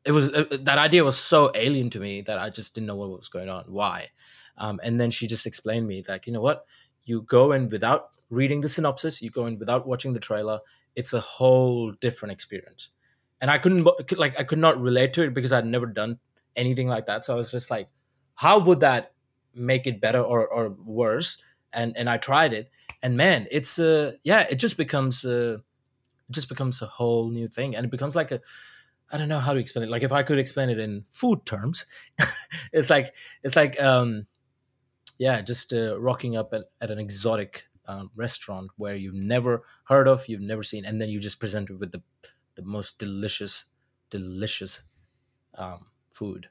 it 0.04 0.12
was 0.12 0.34
uh, 0.34 0.46
that 0.62 0.78
idea 0.78 1.04
was 1.04 1.18
so 1.18 1.52
alien 1.54 1.90
to 1.92 2.00
me 2.00 2.22
that 2.22 2.40
I 2.40 2.50
just 2.50 2.74
didn't 2.74 2.88
know 2.88 2.96
what 2.96 3.10
was 3.10 3.30
going 3.30 3.50
on. 3.50 3.66
Why? 3.68 4.10
Um, 4.58 4.80
and 4.84 5.00
then 5.00 5.12
she 5.12 5.28
just 5.28 5.46
explained 5.46 5.88
me 5.88 6.04
like, 6.08 6.28
you 6.28 6.34
know 6.34 6.42
what? 6.42 6.66
You 7.04 7.22
go 7.22 7.52
in 7.52 7.70
without 7.70 8.10
reading 8.30 8.62
the 8.62 8.70
synopsis. 8.70 9.22
You 9.22 9.30
go 9.30 9.46
in 9.46 9.60
without 9.60 9.88
watching 9.88 10.14
the 10.14 10.20
trailer. 10.20 10.60
It's 10.96 11.14
a 11.14 11.22
whole 11.22 11.92
different 11.92 12.32
experience. 12.32 12.90
And 13.42 13.50
I 13.50 13.58
couldn't 13.58 13.88
like 14.18 14.40
I 14.40 14.44
could 14.44 14.60
not 14.60 14.80
relate 14.80 15.14
to 15.14 15.24
it 15.24 15.34
because 15.34 15.52
I'd 15.52 15.66
never 15.66 15.88
done 15.88 16.20
anything 16.56 16.88
like 16.88 17.08
that. 17.08 17.26
So 17.26 17.34
I 17.34 17.38
was 17.38 17.52
just 17.52 17.72
like, 17.72 17.90
how 18.36 18.60
would 18.60 18.82
that 18.82 19.14
make 19.54 19.88
it 19.88 20.00
better 20.00 20.22
or, 20.22 20.48
or 20.48 20.70
worse? 20.70 21.42
And 21.74 21.98
and 21.98 22.10
I 22.10 22.18
tried 22.18 22.54
it, 22.54 22.70
and 23.02 23.18
man, 23.18 23.48
it's 23.50 23.80
uh 23.80 24.14
yeah, 24.24 24.46
it 24.50 24.56
just 24.56 24.78
becomes 24.78 25.26
uh, 25.26 25.58
it 26.30 26.32
just 26.32 26.50
becomes 26.50 26.82
a 26.82 26.88
whole 26.88 27.30
new 27.30 27.48
thing, 27.48 27.76
and 27.76 27.86
it 27.86 27.92
becomes 27.92 28.16
like 28.16 28.32
a 28.32 28.42
I 29.12 29.18
don't 29.18 29.30
know 29.30 29.40
how 29.40 29.54
to 29.54 29.60
explain 29.60 29.88
it. 29.88 29.92
Like 29.92 30.04
if 30.04 30.12
I 30.12 30.24
could 30.24 30.38
explain 30.38 30.70
it 30.70 30.80
in 30.80 31.04
food 31.08 31.46
terms, 31.46 31.86
it's 32.74 32.90
like 32.90 33.14
it's 33.42 33.56
like 33.56 33.82
um 33.82 34.28
yeah, 35.18 35.40
just 35.42 35.72
uh, 35.72 36.00
rocking 36.00 36.36
up 36.36 36.52
at, 36.52 36.64
at 36.82 36.90
an 36.90 36.98
exotic 36.98 37.68
um, 37.88 38.10
restaurant 38.16 38.72
where 38.76 38.96
you've 38.96 39.14
never 39.14 39.62
heard 39.84 40.08
of, 40.08 40.28
you've 40.28 40.42
never 40.42 40.64
seen, 40.64 40.84
and 40.84 41.00
then 41.00 41.10
you 41.10 41.20
just 41.20 41.40
present 41.40 41.70
it 41.70 41.80
with 41.80 41.92
the 41.92 42.02
the 42.62 42.68
most 42.68 42.98
delicious, 43.00 43.66
delicious 44.10 44.84
um, 45.58 45.86
food. 46.10 46.50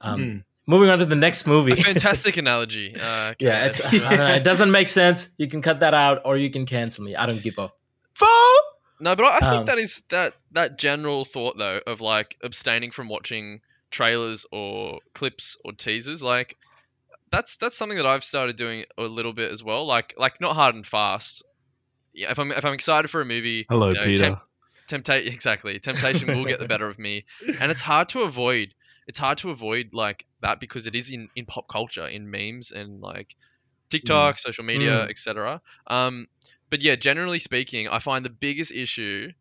Um, 0.00 0.20
Mm. 0.22 0.44
Moving 0.64 0.90
on 0.90 0.98
to 1.00 1.04
the 1.04 1.16
next 1.16 1.44
movie. 1.46 1.72
A 1.72 1.76
fantastic 1.76 2.36
analogy. 2.36 2.94
Uh, 2.94 3.34
yeah, 3.40 3.66
it's, 3.66 3.84
I 3.84 3.90
don't 3.90 4.16
know, 4.16 4.26
it 4.34 4.44
doesn't 4.44 4.70
make 4.70 4.88
sense. 4.88 5.28
You 5.36 5.48
can 5.48 5.60
cut 5.60 5.80
that 5.80 5.92
out, 5.92 6.22
or 6.24 6.36
you 6.36 6.50
can 6.50 6.66
cancel 6.66 7.02
me. 7.04 7.16
I 7.16 7.26
don't 7.26 7.42
give 7.42 7.58
up. 7.58 7.76
fuck. 8.14 8.28
No, 9.00 9.16
but 9.16 9.24
I 9.24 9.36
I 9.36 9.40
think 9.40 9.52
Um, 9.60 9.64
that 9.64 9.78
is 9.78 10.04
that 10.10 10.34
that 10.52 10.78
general 10.78 11.24
thought 11.24 11.58
though 11.58 11.80
of 11.84 12.00
like 12.00 12.36
abstaining 12.44 12.92
from 12.92 13.08
watching 13.08 13.60
trailers 13.90 14.46
or 14.52 15.00
clips 15.14 15.56
or 15.64 15.72
teasers, 15.72 16.22
like 16.22 16.56
that's 17.32 17.56
that's 17.56 17.76
something 17.76 17.96
that 17.98 18.06
I've 18.06 18.22
started 18.22 18.54
doing 18.54 18.84
a 18.96 19.02
little 19.02 19.32
bit 19.32 19.50
as 19.50 19.64
well. 19.64 19.84
Like 19.86 20.14
like 20.16 20.40
not 20.40 20.54
hard 20.54 20.76
and 20.76 20.86
fast. 20.86 21.42
Yeah, 22.14 22.30
if 22.30 22.38
I'm 22.38 22.52
if 22.52 22.64
I'm 22.64 22.74
excited 22.74 23.08
for 23.10 23.20
a 23.20 23.24
movie, 23.24 23.66
Hello, 23.68 23.88
you 23.88 23.94
know, 23.94 24.02
Peter. 24.04 24.22
temp- 24.22 24.40
tempta- 24.92 25.26
exactly. 25.26 25.78
Temptation 25.78 26.28
will 26.36 26.44
get 26.44 26.58
the 26.60 26.68
better 26.68 26.88
of 26.88 26.98
me, 26.98 27.24
and 27.60 27.70
it's 27.72 27.80
hard 27.80 28.08
to 28.10 28.22
avoid. 28.22 28.74
It's 29.06 29.18
hard 29.18 29.38
to 29.38 29.50
avoid 29.50 29.90
like 29.92 30.24
that 30.42 30.60
because 30.60 30.86
it 30.86 30.94
is 30.94 31.10
in 31.10 31.28
in 31.34 31.44
pop 31.46 31.66
culture, 31.68 32.06
in 32.06 32.30
memes 32.30 32.70
and 32.70 33.00
like 33.00 33.34
TikTok, 33.90 34.38
social 34.38 34.64
media, 34.64 35.00
Mm. 35.06 35.10
etc. 35.10 35.60
Um, 35.86 36.26
but 36.70 36.80
yeah, 36.82 36.96
generally 36.96 37.38
speaking, 37.38 37.88
I 37.88 37.98
find 37.98 38.24
the 38.24 38.30
biggest 38.30 38.72
issue, 38.72 39.32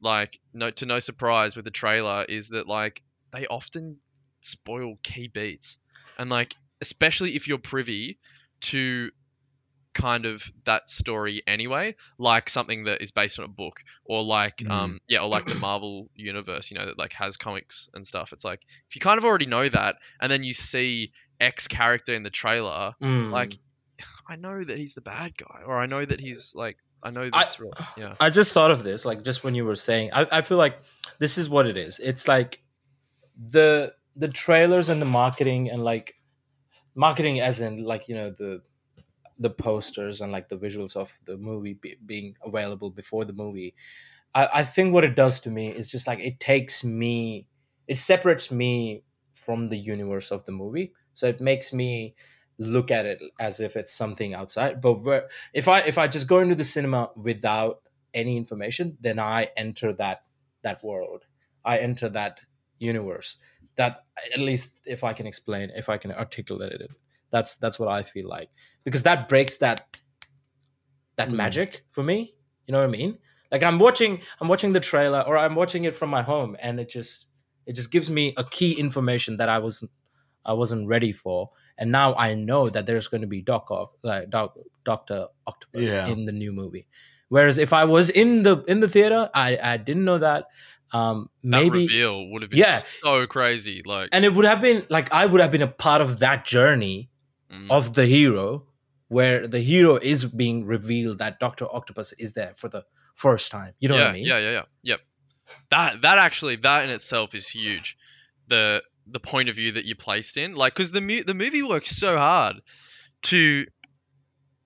like 0.00 0.38
no 0.54 0.70
to 0.70 0.86
no 0.86 0.98
surprise 1.00 1.56
with 1.56 1.64
the 1.64 1.70
trailer, 1.70 2.24
is 2.28 2.48
that 2.48 2.66
like 2.68 3.02
they 3.32 3.46
often 3.46 3.98
spoil 4.40 4.96
key 5.02 5.28
beats, 5.28 5.78
and 6.18 6.30
like 6.30 6.54
especially 6.80 7.34
if 7.34 7.48
you're 7.48 7.58
privy 7.58 8.18
to 8.60 9.10
kind 10.00 10.24
of 10.26 10.42
that 10.64 10.88
story 10.88 11.42
anyway, 11.46 11.94
like 12.18 12.48
something 12.48 12.84
that 12.84 13.02
is 13.02 13.10
based 13.10 13.38
on 13.38 13.44
a 13.44 13.48
book, 13.62 13.76
or 14.04 14.22
like 14.24 14.58
Mm. 14.58 14.70
um 14.70 14.98
yeah, 15.08 15.20
or 15.20 15.28
like 15.28 15.46
the 15.46 15.54
Marvel 15.68 16.08
universe, 16.14 16.70
you 16.70 16.78
know, 16.78 16.86
that 16.86 16.98
like 16.98 17.12
has 17.14 17.36
comics 17.36 17.88
and 17.94 18.06
stuff. 18.06 18.32
It's 18.32 18.44
like 18.44 18.60
if 18.88 18.96
you 18.96 19.00
kind 19.00 19.18
of 19.18 19.24
already 19.24 19.46
know 19.46 19.68
that, 19.68 19.96
and 20.20 20.30
then 20.32 20.42
you 20.44 20.54
see 20.54 21.12
X 21.40 21.68
character 21.68 22.14
in 22.14 22.22
the 22.22 22.30
trailer, 22.42 22.94
Mm. 23.02 23.30
like 23.32 23.52
I 24.28 24.36
know 24.36 24.62
that 24.62 24.76
he's 24.76 24.94
the 24.94 25.00
bad 25.02 25.36
guy, 25.36 25.62
or 25.66 25.76
I 25.78 25.86
know 25.86 26.04
that 26.04 26.20
he's 26.20 26.54
like 26.54 26.76
I 27.02 27.10
know 27.10 27.28
I- 27.32 27.44
this. 27.44 27.60
real 27.60 27.72
yeah. 27.96 28.14
I 28.20 28.30
just 28.30 28.52
thought 28.52 28.70
of 28.70 28.82
this, 28.82 29.04
like 29.04 29.22
just 29.24 29.44
when 29.44 29.54
you 29.54 29.64
were 29.64 29.76
saying, 29.76 30.10
I, 30.12 30.26
I 30.38 30.42
feel 30.42 30.58
like 30.58 30.78
this 31.18 31.38
is 31.38 31.48
what 31.48 31.66
it 31.66 31.76
is. 31.76 32.00
It's 32.10 32.26
like 32.28 32.62
the 33.36 33.92
the 34.16 34.28
trailers 34.28 34.88
and 34.88 35.00
the 35.00 35.06
marketing 35.06 35.70
and 35.70 35.84
like 35.84 36.14
marketing 36.94 37.40
as 37.40 37.60
in 37.60 37.84
like 37.84 38.08
you 38.08 38.14
know 38.16 38.30
the 38.30 38.62
the 39.38 39.50
posters 39.50 40.20
and 40.20 40.32
like 40.32 40.48
the 40.48 40.56
visuals 40.56 40.96
of 40.96 41.18
the 41.24 41.36
movie 41.36 41.74
be, 41.74 41.96
being 42.04 42.34
available 42.44 42.90
before 42.90 43.24
the 43.24 43.32
movie. 43.32 43.74
I, 44.34 44.48
I 44.54 44.62
think 44.64 44.92
what 44.92 45.04
it 45.04 45.14
does 45.14 45.40
to 45.40 45.50
me 45.50 45.68
is 45.68 45.90
just 45.90 46.06
like 46.06 46.20
it 46.20 46.40
takes 46.40 46.84
me, 46.84 47.46
it 47.86 47.98
separates 47.98 48.50
me 48.50 49.04
from 49.32 49.68
the 49.68 49.78
universe 49.78 50.30
of 50.30 50.44
the 50.44 50.52
movie. 50.52 50.92
So 51.14 51.26
it 51.26 51.40
makes 51.40 51.72
me 51.72 52.14
look 52.58 52.90
at 52.90 53.06
it 53.06 53.22
as 53.40 53.60
if 53.60 53.76
it's 53.76 53.92
something 53.92 54.34
outside. 54.34 54.80
But 54.80 55.04
where, 55.04 55.28
if 55.54 55.68
I 55.68 55.80
if 55.80 55.96
I 55.98 56.08
just 56.08 56.28
go 56.28 56.38
into 56.38 56.54
the 56.54 56.64
cinema 56.64 57.10
without 57.16 57.82
any 58.12 58.36
information, 58.36 58.98
then 59.00 59.18
I 59.18 59.48
enter 59.56 59.92
that 59.94 60.22
that 60.62 60.82
world. 60.82 61.24
I 61.64 61.78
enter 61.78 62.08
that 62.10 62.40
universe. 62.78 63.36
That 63.76 64.04
at 64.34 64.40
least 64.40 64.80
if 64.84 65.04
I 65.04 65.12
can 65.12 65.26
explain, 65.26 65.70
if 65.74 65.88
I 65.88 65.98
can 65.98 66.10
articulate 66.12 66.72
it, 66.72 66.90
that's 67.30 67.56
that's 67.56 67.78
what 67.78 67.88
I 67.88 68.02
feel 68.02 68.28
like 68.28 68.50
because 68.88 69.02
that 69.02 69.28
breaks 69.28 69.58
that 69.58 69.76
that 71.16 71.28
Mm. 71.28 71.34
magic 71.36 71.84
for 71.90 72.02
me. 72.02 72.34
You 72.66 72.72
know 72.72 72.78
what 72.80 72.88
I 72.88 72.98
mean? 72.98 73.18
Like 73.52 73.62
I'm 73.62 73.78
watching 73.78 74.20
I'm 74.40 74.48
watching 74.48 74.72
the 74.72 74.80
trailer 74.80 75.20
or 75.26 75.36
I'm 75.36 75.54
watching 75.54 75.84
it 75.84 75.94
from 75.94 76.10
my 76.10 76.22
home, 76.22 76.56
and 76.60 76.80
it 76.80 76.88
just 76.88 77.28
it 77.66 77.74
just 77.74 77.90
gives 77.92 78.08
me 78.10 78.32
a 78.36 78.44
key 78.44 78.72
information 78.78 79.36
that 79.38 79.48
I 79.48 79.58
wasn't 79.58 79.90
I 80.44 80.52
wasn't 80.54 80.88
ready 80.88 81.12
for, 81.12 81.50
and 81.76 81.92
now 81.92 82.14
I 82.14 82.34
know 82.34 82.70
that 82.70 82.86
there's 82.86 83.08
going 83.08 83.20
to 83.20 83.26
be 83.26 83.42
Doc 83.42 83.70
Ock, 83.70 83.92
like 84.02 84.30
Doc, 84.30 84.56
Doctor 84.84 85.26
Octopus 85.46 85.88
Yeah. 85.92 86.06
in 86.08 86.24
the 86.24 86.32
new 86.32 86.52
movie. 86.52 86.86
Whereas 87.28 87.58
if 87.58 87.72
I 87.74 87.84
was 87.84 88.08
in 88.08 88.42
the 88.42 88.62
in 88.68 88.80
the 88.80 88.88
theater, 88.88 89.28
I 89.34 89.58
I 89.62 89.76
didn't 89.76 90.04
know 90.04 90.18
that. 90.18 90.46
Um, 90.90 91.28
That 91.44 91.50
maybe 91.60 91.80
reveal 91.84 92.30
would 92.30 92.40
have 92.42 92.50
been 92.50 92.60
Yeah. 92.60 92.80
so 93.04 93.26
crazy. 93.26 93.82
Like 93.84 94.08
and 94.12 94.24
it 94.24 94.32
would 94.32 94.46
have 94.46 94.62
been 94.62 94.86
like 94.88 95.12
I 95.12 95.26
would 95.26 95.40
have 95.40 95.50
been 95.50 95.60
a 95.62 95.74
part 95.86 96.00
of 96.00 96.20
that 96.20 96.46
journey 96.46 97.10
mm. 97.52 97.70
of 97.70 97.92
the 97.92 98.06
hero, 98.06 98.64
where 99.08 99.46
the 99.46 99.60
hero 99.60 99.96
is 99.96 100.24
being 100.24 100.66
revealed 100.66 101.18
that 101.18 101.40
Doctor 101.40 101.66
Octopus 101.70 102.12
is 102.14 102.32
there 102.34 102.52
for 102.56 102.68
the 102.68 102.84
first 103.14 103.50
time. 103.50 103.74
You 103.80 103.88
know 103.88 103.96
yeah, 103.96 104.02
what 104.02 104.10
I 104.10 104.12
mean? 104.12 104.26
Yeah, 104.26 104.38
yeah, 104.38 104.50
yeah. 104.52 104.62
Yep. 104.82 105.00
That 105.70 106.02
that 106.02 106.18
actually 106.18 106.56
that 106.56 106.84
in 106.84 106.90
itself 106.90 107.34
is 107.34 107.48
huge. 107.48 107.96
The 108.48 108.82
the 109.06 109.20
point 109.20 109.48
of 109.48 109.56
view 109.56 109.72
that 109.72 109.86
you 109.86 109.94
placed 109.94 110.36
in, 110.36 110.54
like, 110.54 110.74
because 110.74 110.92
the 110.92 111.00
mu- 111.00 111.24
the 111.24 111.32
movie 111.34 111.62
works 111.62 111.88
so 111.88 112.18
hard 112.18 112.56
to, 113.22 113.64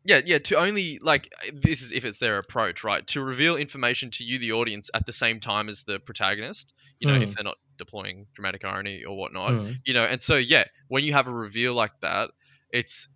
yeah, 0.05 0.21
yeah, 0.25 0.39
to 0.39 0.57
only 0.57 0.99
like 1.01 1.33
this 1.53 1.83
is 1.83 1.93
if 1.93 2.05
it's 2.05 2.19
their 2.19 2.39
approach, 2.39 2.83
right? 2.83 3.07
To 3.09 3.23
reveal 3.23 3.55
information 3.57 4.11
to 4.13 4.25
you, 4.25 4.41
the 4.41 4.53
audience, 4.53 4.91
at 4.93 5.07
the 5.07 5.13
same 5.13 5.39
time 5.39 5.69
as 5.69 5.85
the 5.85 6.01
protagonist. 6.01 6.75
You 6.99 7.09
know, 7.09 7.15
if 7.21 7.31
Mm. 7.31 7.35
they're 7.35 7.45
not 7.45 7.59
deploying 7.79 8.27
dramatic 8.35 8.65
irony 8.65 9.05
or 9.05 9.17
whatnot. 9.17 9.53
Mm. 9.53 9.77
You 9.85 9.95
know, 9.95 10.05
and 10.05 10.21
so 10.21 10.37
yeah, 10.37 10.65
when 10.89 11.05
you 11.05 11.13
have 11.13 11.29
a 11.29 11.33
reveal 11.33 11.75
like 11.75 11.93
that, 12.01 12.31
it's 12.73 13.12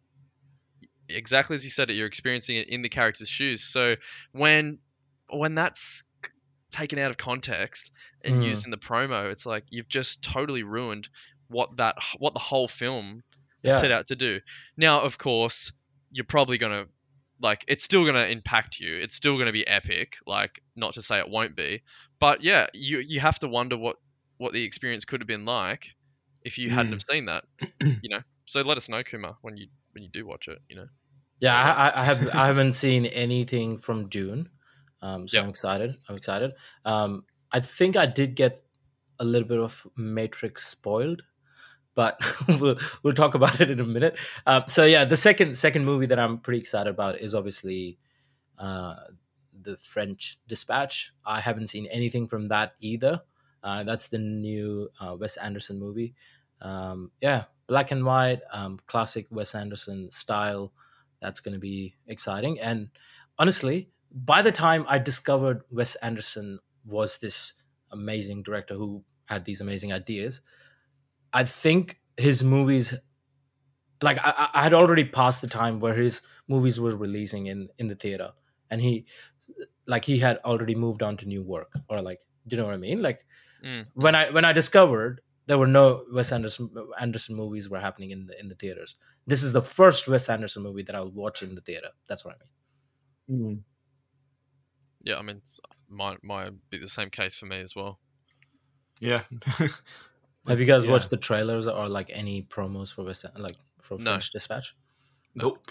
exactly 1.09 1.55
as 1.55 1.65
you 1.65 1.71
said 1.71 1.91
it. 1.91 1.95
You're 1.95 2.07
experiencing 2.07 2.57
it 2.57 2.69
in 2.69 2.83
the 2.83 2.89
character's 2.89 3.29
shoes. 3.29 3.63
So 3.65 3.97
when 4.33 4.79
when 5.31 5.55
that's 5.55 6.05
taken 6.73 6.99
out 6.99 7.11
of 7.11 7.17
context 7.17 7.91
and 8.25 8.37
Mm. 8.37 8.43
used 8.43 8.65
in 8.65 8.71
the 8.71 8.77
promo, 8.77 9.31
it's 9.31 9.47
like 9.47 9.65
you've 9.71 9.89
just 9.89 10.23
totally 10.23 10.63
ruined 10.63 11.09
what 11.49 11.77
that 11.77 11.97
what 12.19 12.35
the 12.35 12.41
whole 12.41 12.69
film 12.69 13.23
Yeah. 13.63 13.81
set 13.81 13.91
out 13.91 14.07
to 14.09 14.17
do. 14.17 14.41
Now, 14.77 15.01
of 15.03 15.19
course, 15.19 15.73
you're 16.11 16.25
probably 16.25 16.59
gonna 16.59 16.87
like 17.41 17.65
it's 17.69 17.85
still 17.85 18.05
gonna 18.07 18.25
impact 18.27 18.79
you. 18.81 18.97
It's 18.97 19.15
still 19.15 19.39
gonna 19.39 19.53
be 19.53 19.67
epic. 19.67 20.17
Like, 20.27 20.61
not 20.75 20.95
to 20.95 21.03
say 21.03 21.19
it 21.19 21.29
won't 21.29 21.57
be, 21.57 21.83
but 22.19 22.43
yeah, 22.43 22.67
you 22.75 22.99
you 22.99 23.21
have 23.21 23.39
to 23.41 23.49
wonder 23.49 23.77
what 23.77 23.97
what 24.39 24.53
the 24.53 24.65
experience 24.65 25.05
could 25.05 25.21
have 25.21 25.29
been 25.29 25.45
like 25.45 25.87
if 26.43 26.59
you 26.59 26.71
hadn't 26.71 26.93
Mm. 26.93 26.93
have 26.93 27.03
seen 27.03 27.27
that. 27.27 27.45
you 28.03 28.09
know. 28.11 28.21
So 28.47 28.63
let 28.63 28.77
us 28.77 28.89
know, 28.89 29.03
Kumar, 29.03 29.37
when 29.43 29.57
you 29.57 29.67
when 29.97 30.03
you 30.03 30.11
do 30.11 30.27
watch 30.27 30.47
it. 30.47 30.59
You 30.69 30.77
know. 30.77 30.89
Yeah, 31.41 31.55
I, 31.57 32.03
I- 32.03 32.05
have 32.05 32.29
I 32.35 32.47
haven't 32.47 32.75
seen 32.75 33.07
anything 33.07 33.79
from 33.79 34.09
Dune, 34.09 34.51
um, 35.01 35.27
so. 35.27 35.41
I'm 35.41 35.49
excited. 35.49 35.97
I'm 36.09 36.17
excited. 36.17 36.53
Um, 36.85 37.25
I 37.51 37.61
think 37.61 37.97
I 37.97 38.05
did 38.05 38.35
get 38.37 38.61
a 39.19 39.25
little 39.25 39.49
bit 39.49 39.59
of 39.59 39.87
Matrix 39.97 40.67
spoiled, 40.67 41.23
but 41.95 42.21
we'll 42.61 42.77
we'll 43.03 43.15
talk 43.15 43.35
about 43.35 43.61
it 43.63 43.71
in 43.71 43.81
a 43.81 43.85
minute. 43.87 44.19
Um, 44.47 44.65
so 44.69 44.85
yeah, 44.85 45.07
the 45.07 45.17
second 45.17 45.57
second 45.57 45.87
movie 45.87 46.07
that 46.07 46.19
I'm 46.19 46.39
pretty 46.39 46.59
excited 46.61 46.91
about 46.91 47.19
is 47.21 47.35
obviously 47.35 47.99
uh, 48.59 48.97
the 49.59 49.79
French 49.79 50.37
Dispatch. 50.47 51.13
I 51.25 51.41
haven't 51.41 51.69
seen 51.69 51.87
anything 51.91 52.29
from 52.29 52.49
that 52.49 52.75
either. 52.81 53.23
Uh, 53.63 53.83
that's 53.85 54.09
the 54.09 54.19
new 54.19 54.91
uh, 55.01 55.17
Wes 55.19 55.37
Anderson 55.39 55.79
movie. 55.81 56.15
Um, 56.61 57.11
yeah, 57.21 57.45
black 57.67 57.91
and 57.91 58.05
white, 58.05 58.41
um, 58.53 58.79
classic 58.87 59.27
Wes 59.31 59.55
Anderson 59.55 60.11
style 60.11 60.73
that's 61.21 61.41
going 61.41 61.55
to 61.55 61.61
be 61.61 61.97
exciting. 62.07 62.61
And 62.61 62.91
honestly, 63.39 63.91
by 64.13 64.43
the 64.43 64.53
time 64.53 64.85
I 64.89 64.99
discovered 64.99 65.63
Wes 65.71 65.95
Anderson 65.97 66.59
was 66.87 67.19
this 67.19 67.55
amazing 67.91 68.43
director 68.43 68.75
who 68.75 69.05
had 69.27 69.45
these 69.45 69.61
amazing 69.61 69.93
ideas, 69.93 70.41
I 71.33 71.45
think 71.45 72.01
his 72.17 72.45
movies, 72.45 72.95
like 74.03 74.19
I, 74.25 74.51
I- 74.55 74.63
had 74.65 74.75
already 74.75 75.05
passed 75.05 75.41
the 75.41 75.49
time 75.49 75.81
where 75.81 75.95
his 75.95 76.23
movies 76.49 76.79
were 76.81 76.97
releasing 76.97 77.47
in 77.47 77.69
in 77.79 77.89
the 77.89 77.95
theater, 77.95 78.33
and 78.71 78.81
he, 78.81 79.07
like 79.87 80.05
he 80.05 80.19
had 80.19 80.39
already 80.45 80.75
moved 80.75 81.03
on 81.03 81.17
to 81.19 81.27
new 81.27 81.43
work 81.43 81.73
or 81.89 82.03
like 82.03 82.21
Do 82.47 82.57
you 82.57 82.63
know 82.63 82.67
what 82.69 82.75
I 82.75 82.79
mean? 82.79 83.03
Like 83.03 83.25
Mm. 83.65 83.87
when 83.95 84.15
I 84.15 84.31
when 84.31 84.45
I 84.45 84.53
discovered 84.53 85.23
there 85.47 85.59
were 85.59 85.67
no 85.67 86.05
Wes 86.13 86.33
Anderson 86.33 86.71
Anderson 86.99 87.37
movies 87.37 87.69
were 87.71 87.81
happening 87.81 88.11
in 88.11 88.27
the 88.27 88.39
in 88.41 88.49
the 88.49 88.55
theaters. 88.55 88.97
This 89.27 89.43
is 89.43 89.53
the 89.53 89.63
first 89.63 90.07
Wes 90.09 90.29
Anderson 90.29 90.63
movie 90.63 90.83
that 90.83 90.95
I'll 90.95 91.11
watch 91.11 91.43
in 91.43 91.55
the 91.55 91.61
theater. 91.61 91.89
That's 92.09 92.25
what 92.25 92.35
I 92.35 93.33
mean. 93.33 93.65
Yeah, 95.03 95.19
I 95.19 95.23
mean, 95.23 95.43
might 95.89 96.23
might 96.25 96.51
be 96.71 96.79
the 96.79 96.89
same 96.89 97.11
case 97.11 97.37
for 97.37 97.47
me 97.47 97.61
as 97.61 97.75
well. 97.77 97.99
Yeah. 99.01 99.23
Have 100.49 100.61
you 100.61 100.67
guys 100.67 100.85
Yeah. 100.85 100.93
watched 100.93 101.11
the 101.11 101.17
trailers 101.17 101.67
or 101.67 101.89
like 101.89 102.11
any 102.13 102.43
promos 102.43 102.93
for 102.93 103.05
Wes 103.05 103.25
like 103.37 103.57
for 103.81 103.97
No. 103.99 104.05
French 104.05 104.31
Dispatch? 104.31 104.75
nope. 105.35 105.71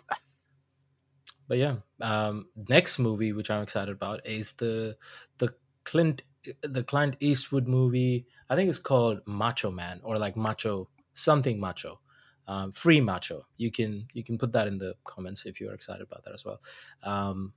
But 1.48 1.58
yeah, 1.60 1.76
um, 2.02 2.48
next 2.70 2.98
movie 3.00 3.32
which 3.32 3.50
I'm 3.52 3.62
excited 3.64 3.92
about 3.92 4.26
is 4.28 4.54
the 4.54 4.98
the 5.38 5.54
Clint 5.86 6.24
the 6.62 6.84
Clint 6.84 7.16
Eastwood 7.20 7.68
movie. 7.68 8.26
I 8.50 8.56
think 8.56 8.70
it's 8.70 8.80
called 8.80 9.22
Macho 9.26 9.72
Man 9.72 10.02
or 10.04 10.18
like 10.18 10.36
Macho 10.36 10.90
something 11.14 11.60
Macho, 11.60 12.00
um, 12.48 12.72
Free 12.72 13.02
Macho. 13.02 13.48
You 13.58 13.72
can 13.72 14.08
you 14.14 14.24
can 14.24 14.38
put 14.38 14.52
that 14.52 14.68
in 14.68 14.78
the 14.78 14.96
comments 15.04 15.46
if 15.46 15.60
you're 15.60 15.74
excited 15.74 16.02
about 16.02 16.24
that 16.26 16.34
as 16.34 16.46
well. 16.46 16.60
Um, 17.04 17.54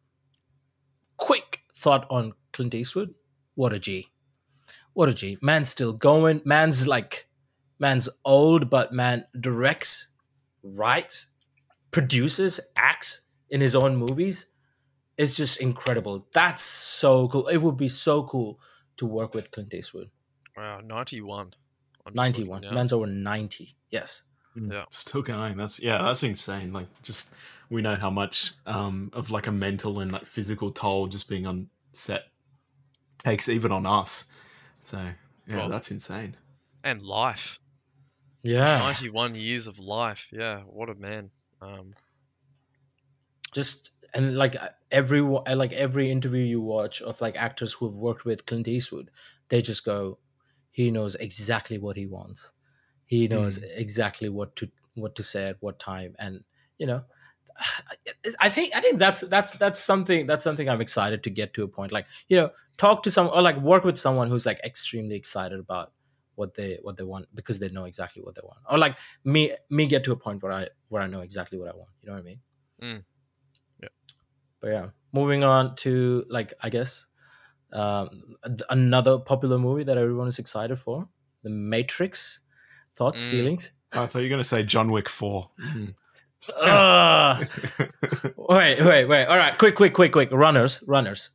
quick 1.16 1.60
thought 1.74 2.06
on 2.10 2.32
Clint 2.52 2.74
Eastwood. 2.74 3.14
What 3.54 3.72
a 3.72 3.78
G. 3.78 4.08
What 4.92 5.08
a 5.08 5.12
G. 5.12 5.38
Man's 5.42 5.70
still 5.70 5.92
going. 5.92 6.42
Man's 6.44 6.86
like, 6.86 7.28
man's 7.78 8.08
old, 8.24 8.70
but 8.70 8.92
man 8.92 9.26
directs, 9.38 10.08
writes, 10.62 11.28
produces, 11.90 12.60
acts 12.76 13.22
in 13.50 13.60
his 13.60 13.74
own 13.74 13.96
movies. 13.96 14.46
It's 15.18 15.34
just 15.34 15.60
incredible. 15.60 16.26
That's 16.32 16.62
so 16.62 17.28
cool. 17.28 17.48
It 17.48 17.58
would 17.58 17.76
be 17.76 17.88
so 17.88 18.22
cool 18.22 18.60
to 18.98 19.04
work 19.06 19.34
with 19.34 19.50
Clint 19.50 19.74
Eastwood. 19.74 20.10
Wow, 20.56 20.80
ninety-one. 20.82 21.52
91. 22.14 22.48
looking 22.62 22.70
now. 22.70 22.74
Man's 22.74 22.92
over 22.92 23.06
90. 23.06 23.76
Yes. 23.90 24.22
Yeah. 24.54 24.84
Still 24.90 25.20
going. 25.22 25.56
That's 25.58 25.78
yeah, 25.82 25.98
that's 26.02 26.22
insane. 26.22 26.72
Like 26.72 26.86
just 27.02 27.34
we 27.68 27.82
know 27.82 27.96
how 27.96 28.10
much 28.10 28.54
um 28.66 29.10
of 29.12 29.30
like 29.30 29.46
a 29.46 29.52
mental 29.52 30.00
and 30.00 30.10
like 30.10 30.24
physical 30.24 30.72
toll 30.72 31.06
just 31.06 31.28
being 31.28 31.46
on 31.46 31.68
set 31.92 32.24
takes 33.18 33.48
even 33.48 33.70
on 33.72 33.84
us. 33.86 34.30
So 34.86 34.98
yeah, 35.46 35.56
Well- 35.56 35.68
that's 35.68 35.90
insane. 35.90 36.36
and 36.82 37.02
life. 37.02 37.58
Yeah. 38.42 38.78
Ninety-one 38.78 39.34
years 39.34 39.66
of 39.66 39.78
life. 39.78 40.28
Yeah, 40.32 40.60
what 40.62 40.88
a 40.88 40.94
man. 40.94 41.30
Um, 41.60 41.92
just 43.52 43.90
and 44.14 44.36
like 44.36 44.56
uh, 44.56 44.68
every 44.90 45.20
uh, 45.20 45.56
like 45.56 45.72
every 45.72 46.10
interview 46.10 46.44
you 46.44 46.60
watch 46.60 47.02
of 47.02 47.20
like 47.20 47.40
actors 47.40 47.74
who've 47.74 47.96
worked 47.96 48.24
with 48.24 48.46
Clint 48.46 48.68
Eastwood, 48.68 49.10
they 49.48 49.62
just 49.62 49.84
go, 49.84 50.18
he 50.70 50.90
knows 50.90 51.14
exactly 51.16 51.78
what 51.78 51.96
he 51.96 52.06
wants. 52.06 52.52
He 53.04 53.28
knows 53.28 53.58
mm. 53.58 53.64
exactly 53.74 54.28
what 54.28 54.56
to 54.56 54.70
what 54.94 55.14
to 55.16 55.22
say 55.22 55.48
at 55.48 55.56
what 55.60 55.78
time, 55.78 56.14
and 56.18 56.44
you 56.78 56.86
know, 56.86 57.04
I 58.40 58.48
think 58.48 58.74
I 58.74 58.80
think 58.80 58.98
that's 58.98 59.20
that's 59.22 59.52
that's 59.54 59.80
something 59.80 60.26
that's 60.26 60.44
something 60.44 60.68
I'm 60.68 60.80
excited 60.80 61.22
to 61.24 61.30
get 61.30 61.54
to 61.54 61.64
a 61.64 61.68
point. 61.68 61.92
Like 61.92 62.06
you 62.28 62.36
know, 62.36 62.50
talk 62.76 63.02
to 63.04 63.10
someone 63.10 63.36
or 63.36 63.42
like 63.42 63.58
work 63.60 63.84
with 63.84 63.98
someone 63.98 64.28
who's 64.28 64.46
like 64.46 64.60
extremely 64.64 65.16
excited 65.16 65.58
about 65.58 65.92
what 66.34 66.54
they 66.54 66.78
what 66.82 66.96
they 66.96 67.04
want 67.04 67.26
because 67.34 67.58
they 67.58 67.68
know 67.68 67.84
exactly 67.84 68.22
what 68.22 68.34
they 68.34 68.42
want, 68.44 68.60
or 68.70 68.78
like 68.78 68.96
me 69.24 69.52
me 69.70 69.86
get 69.86 70.04
to 70.04 70.12
a 70.12 70.16
point 70.16 70.42
where 70.42 70.52
I 70.52 70.68
where 70.88 71.02
I 71.02 71.06
know 71.06 71.20
exactly 71.20 71.58
what 71.58 71.68
I 71.68 71.76
want. 71.76 71.90
You 72.02 72.08
know 72.08 72.14
what 72.14 72.20
I 72.20 72.24
mean? 72.24 72.40
Mm. 72.82 73.04
Yeah. 74.62 74.66
But 74.66 74.68
yeah, 74.70 74.86
moving 75.12 75.44
on 75.44 75.76
to 75.76 76.24
like 76.28 76.52
I 76.62 76.68
guess 76.70 77.06
um, 77.72 78.36
another 78.70 79.18
popular 79.18 79.58
movie 79.58 79.84
that 79.84 79.98
everyone 79.98 80.28
is 80.28 80.38
excited 80.38 80.76
for, 80.78 81.08
The 81.42 81.50
Matrix. 81.50 82.40
Thoughts, 82.96 83.22
Mm. 83.24 83.30
feelings? 83.30 83.72
I 83.92 84.06
thought 84.06 84.18
you 84.18 84.24
were 84.24 84.30
gonna 84.30 84.44
say 84.44 84.62
John 84.64 84.90
Wick 84.90 85.08
4. 85.08 85.50
Ugh. 86.62 87.46
wait, 88.36 88.80
wait, 88.80 89.04
wait. 89.06 89.26
All 89.26 89.36
right, 89.36 89.56
quick, 89.58 89.76
quick, 89.76 89.94
quick, 89.94 90.12
quick. 90.12 90.30
Runners, 90.32 90.82
runners. 90.86 91.30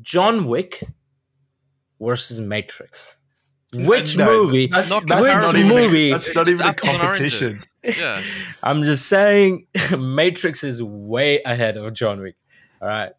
John 0.00 0.46
Wick 0.46 0.82
versus 2.00 2.40
Matrix. 2.40 3.16
Which 3.72 4.16
No, 4.16 4.26
movie? 4.44 4.68
That's, 4.68 4.90
Not 4.90 5.04
that's 5.06 5.22
which 5.22 5.32
not 5.32 5.56
even 5.56 5.68
movie? 5.68 6.10
A, 6.10 6.12
that's 6.12 6.34
not 6.34 6.48
even 6.48 6.64
a 6.66 6.74
competition. 6.74 7.58
Yeah. 7.82 8.22
I'm 8.62 8.84
just 8.84 9.06
saying, 9.06 9.66
Matrix 9.98 10.62
is 10.62 10.80
way 10.82 11.42
ahead 11.42 11.76
of 11.76 11.92
John 11.92 12.20
Wick. 12.20 12.36
All 12.84 12.90
right, 12.90 13.12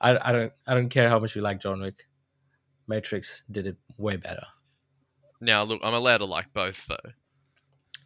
I, 0.00 0.18
I 0.28 0.32
don't 0.32 0.52
I 0.66 0.74
don't 0.74 0.88
care 0.88 1.08
how 1.08 1.20
much 1.20 1.36
you 1.36 1.42
like 1.42 1.60
John 1.60 1.80
Wick. 1.80 2.08
Matrix 2.88 3.44
did 3.48 3.68
it 3.68 3.76
way 3.96 4.16
better. 4.16 4.44
Now 5.40 5.62
look, 5.62 5.80
I'm 5.84 5.94
allowed 5.94 6.18
to 6.18 6.24
like 6.24 6.52
both 6.52 6.84
though. 6.88 6.96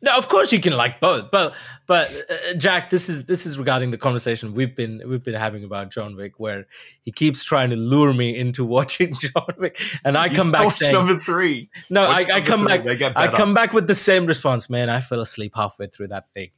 No, 0.03 0.19
of 0.19 0.29
course 0.29 0.53
you 0.53 0.61
can 0.61 0.77
like 0.77 1.01
both, 1.01 1.31
but 1.31 1.55
but 1.87 2.13
uh, 2.29 2.55
Jack, 2.59 2.91
this 2.91 3.09
is 3.09 3.25
this 3.25 3.47
is 3.47 3.57
regarding 3.57 3.91
the 3.91 3.97
conversation 3.97 4.53
we've 4.53 4.77
been 4.77 5.01
we've 5.07 5.23
been 5.23 5.33
having 5.33 5.65
about 5.65 5.91
John 5.93 6.15
Wick, 6.15 6.39
where 6.39 6.67
he 7.05 7.11
keeps 7.11 7.43
trying 7.43 7.71
to 7.71 7.77
lure 7.77 8.13
me 8.13 8.37
into 8.37 8.65
watching 8.77 9.15
John 9.15 9.55
Wick, 9.57 9.81
and 10.05 10.19
I 10.19 10.27
You 10.27 10.37
come 10.37 10.53
back 10.53 10.73
saying, 10.73 10.93
number 10.93 11.19
three. 11.21 11.71
no, 11.89 12.03
I, 12.05 12.09
Watch 12.09 12.31
I 12.31 12.33
number 12.41 12.47
come 12.47 12.61
three, 12.67 12.97
back, 12.99 13.17
I 13.17 13.29
come 13.35 13.55
back 13.55 13.73
with 13.73 13.87
the 13.87 13.95
same 13.95 14.27
response, 14.27 14.69
man. 14.69 14.91
I 14.91 15.01
fell 15.01 15.21
asleep 15.21 15.53
halfway 15.55 15.87
through 15.87 16.09
that 16.09 16.29
thing. 16.35 16.51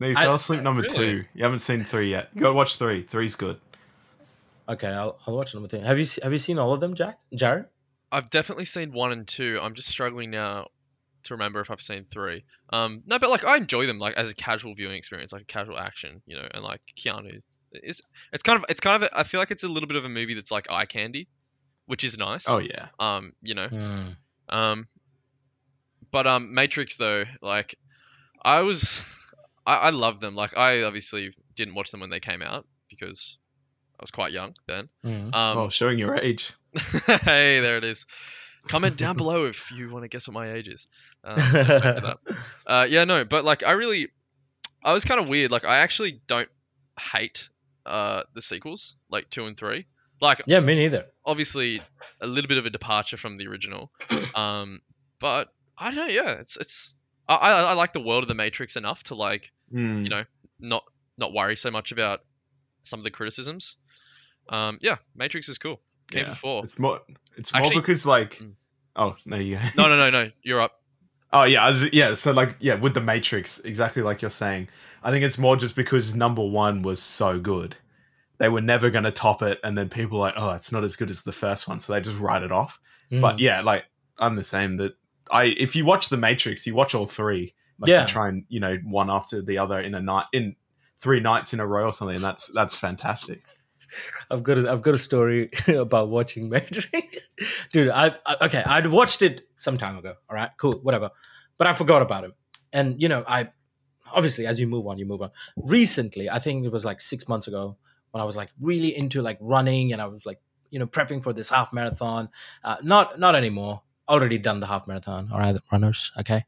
No, 0.00 0.08
you 0.08 0.14
I- 0.16 0.24
fell 0.24 0.34
asleep 0.34 0.60
number 0.62 0.82
Really? 0.82 0.94
two. 0.96 1.24
You 1.34 1.44
haven't 1.44 1.60
seen 1.60 1.84
three 1.84 2.10
yet. 2.10 2.30
You 2.34 2.40
gotta 2.40 2.54
watch 2.54 2.76
three. 2.76 3.02
Three's 3.02 3.36
good. 3.36 3.60
Okay, 4.68 4.88
I'll, 4.88 5.18
I'll 5.26 5.36
watch 5.36 5.52
number 5.54 5.68
three. 5.68 5.80
Have 5.80 5.98
you 5.98 6.06
have 6.22 6.32
you 6.32 6.38
seen 6.38 6.58
all 6.58 6.72
of 6.72 6.80
them, 6.80 6.94
Jack? 6.94 7.18
Jared? 7.34 7.66
I've 8.10 8.30
definitely 8.30 8.64
seen 8.64 8.92
one 8.92 9.12
and 9.12 9.26
two. 9.26 9.58
I'm 9.60 9.74
just 9.74 9.88
struggling 9.88 10.30
now 10.30 10.68
to 11.24 11.34
remember 11.34 11.60
if 11.60 11.70
I've 11.70 11.80
seen 11.82 12.04
three. 12.04 12.44
Um, 12.70 13.02
no, 13.06 13.18
but 13.18 13.28
like 13.30 13.44
I 13.44 13.56
enjoy 13.56 13.86
them 13.86 13.98
like 13.98 14.16
as 14.16 14.30
a 14.30 14.34
casual 14.34 14.74
viewing 14.74 14.96
experience, 14.96 15.32
like 15.32 15.42
a 15.42 15.46
casual 15.46 15.78
action, 15.78 16.22
you 16.26 16.36
know, 16.36 16.46
and 16.52 16.62
like 16.64 16.80
Keanu. 16.96 17.40
It's 17.72 18.00
it's 18.32 18.42
kind 18.42 18.58
of 18.58 18.64
it's 18.68 18.80
kind 18.80 19.02
of 19.02 19.08
a, 19.10 19.18
I 19.18 19.22
feel 19.24 19.40
like 19.40 19.50
it's 19.50 19.64
a 19.64 19.68
little 19.68 19.86
bit 19.86 19.96
of 19.96 20.04
a 20.04 20.08
movie 20.08 20.34
that's 20.34 20.50
like 20.50 20.70
eye 20.70 20.86
candy, 20.86 21.28
which 21.86 22.04
is 22.04 22.16
nice. 22.18 22.48
Oh 22.48 22.58
yeah. 22.58 22.86
Um, 22.98 23.32
you 23.42 23.54
know, 23.54 23.68
Hmm. 23.68 24.08
Um, 24.48 24.88
but 26.10 26.26
um, 26.26 26.54
Matrix 26.54 26.96
though, 26.96 27.24
like, 27.42 27.74
I 28.44 28.60
was, 28.62 29.00
I, 29.66 29.76
I 29.76 29.90
love 29.90 30.20
them. 30.20 30.34
Like, 30.34 30.56
I 30.56 30.82
obviously 30.82 31.34
didn't 31.54 31.74
watch 31.74 31.90
them 31.90 32.00
when 32.00 32.10
they 32.10 32.20
came 32.20 32.42
out 32.42 32.66
because 32.90 33.38
I 33.98 34.02
was 34.02 34.10
quite 34.10 34.32
young 34.32 34.54
then. 34.66 34.88
Hmm. 35.02 35.34
Um, 35.34 35.58
oh, 35.58 35.68
showing 35.68 35.98
your 35.98 36.16
age. 36.16 36.52
hey, 37.06 37.60
there 37.60 37.76
it 37.78 37.84
is. 37.84 38.06
Comment 38.68 38.96
down 38.96 39.16
below 39.16 39.44
if 39.46 39.70
you 39.72 39.90
want 39.90 40.04
to 40.04 40.08
guess 40.08 40.26
what 40.26 40.34
my 40.34 40.52
age 40.52 40.68
is. 40.68 40.88
Um, 41.22 41.38
I'll 41.38 41.52
wait 41.52 41.66
for 41.66 42.00
that. 42.00 42.18
uh, 42.66 42.86
yeah, 42.88 43.04
no, 43.04 43.24
but 43.24 43.44
like, 43.44 43.62
I 43.62 43.72
really, 43.72 44.08
I 44.82 44.92
was 44.92 45.04
kind 45.04 45.20
of 45.20 45.28
weird. 45.28 45.50
Like, 45.50 45.64
I 45.64 45.78
actually 45.78 46.20
don't 46.26 46.48
hate 46.98 47.48
uh 47.86 48.22
the 48.34 48.40
sequels, 48.40 48.96
like 49.10 49.28
two 49.28 49.44
and 49.44 49.56
three. 49.56 49.84
Like, 50.20 50.42
Yeah, 50.46 50.60
me 50.60 50.74
neither. 50.74 51.06
obviously 51.26 51.82
a 52.20 52.26
little 52.26 52.48
bit 52.48 52.56
of 52.56 52.64
a 52.64 52.70
departure 52.70 53.16
from 53.18 53.36
the 53.36 53.46
original. 53.48 53.90
Um, 54.34 54.80
but 55.20 55.52
I 55.78 55.90
don't 55.90 55.96
know. 56.08 56.12
Yeah, 56.12 56.32
it's 56.40 56.56
it's. 56.56 56.96
I, 57.28 57.36
I 57.36 57.50
I 57.62 57.72
like 57.74 57.92
the 57.92 58.00
world 58.00 58.24
of 58.24 58.28
the 58.28 58.34
Matrix 58.34 58.76
enough 58.76 59.04
to 59.04 59.14
like 59.14 59.52
Hmm. 59.70 60.02
you 60.04 60.10
know 60.10 60.24
not 60.60 60.84
not 61.18 61.32
worry 61.32 61.56
so 61.56 61.70
much 61.70 61.92
about 61.92 62.20
some 62.82 63.00
of 63.00 63.04
the 63.04 63.10
criticisms. 63.10 63.76
Um, 64.48 64.78
yeah, 64.82 64.96
Matrix 65.16 65.48
is 65.48 65.58
cool. 65.58 65.80
Came 66.10 66.24
Yeah. 66.24 66.30
for 66.30 66.36
four. 66.36 66.64
It's 66.64 66.78
more. 66.78 67.00
It's 67.36 67.52
more 67.52 67.62
Actually- 67.62 67.80
because 67.80 68.04
like. 68.06 68.38
Mm. 68.38 68.52
Oh 68.96 69.16
no, 69.26 69.36
you. 69.36 69.58
No, 69.76 69.88
no, 69.88 69.96
no, 69.96 70.10
no. 70.10 70.30
You're 70.42 70.60
up. 70.60 70.80
Oh 71.32 71.44
yeah, 71.44 71.64
I 71.64 71.68
was, 71.68 71.92
yeah. 71.92 72.14
So 72.14 72.32
like 72.32 72.56
yeah, 72.60 72.74
with 72.76 72.94
the 72.94 73.00
Matrix, 73.00 73.60
exactly 73.60 74.02
like 74.02 74.22
you're 74.22 74.30
saying. 74.30 74.68
I 75.02 75.10
think 75.10 75.24
it's 75.24 75.38
more 75.38 75.56
just 75.56 75.76
because 75.76 76.14
number 76.14 76.42
one 76.44 76.82
was 76.82 77.02
so 77.02 77.38
good, 77.40 77.76
they 78.38 78.48
were 78.48 78.60
never 78.62 78.88
going 78.90 79.04
to 79.04 79.10
top 79.10 79.42
it, 79.42 79.58
and 79.64 79.76
then 79.76 79.88
people 79.88 80.18
were 80.18 80.24
like, 80.26 80.34
oh, 80.36 80.52
it's 80.52 80.72
not 80.72 80.84
as 80.84 80.96
good 80.96 81.10
as 81.10 81.24
the 81.24 81.32
first 81.32 81.68
one, 81.68 81.78
so 81.80 81.92
they 81.92 82.00
just 82.00 82.18
write 82.18 82.42
it 82.42 82.52
off. 82.52 82.80
Hmm. 83.10 83.20
But 83.20 83.38
yeah, 83.40 83.60
like 83.62 83.84
I'm 84.18 84.36
the 84.36 84.44
same. 84.44 84.76
That 84.76 84.94
I 85.30 85.44
if 85.46 85.74
you 85.74 85.84
watch 85.84 86.08
the 86.08 86.16
Matrix, 86.16 86.66
you 86.66 86.74
watch 86.74 86.94
all 86.94 87.06
three. 87.06 87.54
Like, 87.78 87.88
Yeah. 87.88 88.06
Try 88.06 88.28
and 88.28 88.44
you 88.48 88.60
know 88.60 88.76
one 88.84 89.10
after 89.10 89.42
the 89.42 89.58
other 89.58 89.80
in 89.80 89.94
a 89.94 90.00
night 90.00 90.26
in 90.32 90.56
three 90.98 91.20
nights 91.20 91.52
in 91.52 91.60
a 91.60 91.66
row 91.66 91.86
or 91.86 91.92
something. 91.92 92.16
And 92.16 92.24
that's 92.24 92.52
that's 92.52 92.74
fantastic. 92.74 93.42
I've 94.30 94.42
got 94.42 94.58
a, 94.58 94.70
I've 94.70 94.82
got 94.82 94.94
a 94.94 94.98
story 94.98 95.50
about 95.68 96.08
watching 96.08 96.48
Matrix, 96.48 97.28
dude. 97.72 97.90
I, 97.90 98.14
I 98.26 98.46
okay, 98.46 98.62
I'd 98.64 98.86
watched 98.88 99.22
it 99.22 99.46
some 99.58 99.78
time 99.78 99.96
ago. 99.96 100.14
All 100.28 100.34
right, 100.34 100.50
cool, 100.56 100.72
whatever. 100.82 101.10
But 101.58 101.66
I 101.66 101.72
forgot 101.72 102.02
about 102.02 102.24
him, 102.24 102.32
and 102.72 103.00
you 103.00 103.08
know, 103.08 103.24
I 103.26 103.50
obviously 104.12 104.46
as 104.46 104.58
you 104.58 104.66
move 104.66 104.86
on, 104.86 104.98
you 104.98 105.06
move 105.06 105.22
on. 105.22 105.30
Recently, 105.56 106.28
I 106.30 106.38
think 106.38 106.64
it 106.64 106.72
was 106.72 106.84
like 106.84 107.00
six 107.00 107.28
months 107.28 107.46
ago 107.46 107.76
when 108.10 108.20
I 108.20 108.24
was 108.24 108.36
like 108.36 108.50
really 108.60 108.96
into 108.96 109.22
like 109.22 109.38
running, 109.40 109.92
and 109.92 110.00
I 110.02 110.06
was 110.06 110.26
like 110.26 110.40
you 110.70 110.78
know 110.78 110.86
prepping 110.86 111.22
for 111.22 111.32
this 111.32 111.50
half 111.50 111.72
marathon. 111.72 112.28
Uh, 112.64 112.76
not 112.82 113.20
not 113.20 113.34
anymore. 113.36 113.82
Already 114.08 114.38
done 114.38 114.60
the 114.60 114.66
half 114.66 114.86
marathon. 114.86 115.30
All 115.32 115.38
right, 115.38 115.56
runners. 115.70 116.12
Okay. 116.18 116.44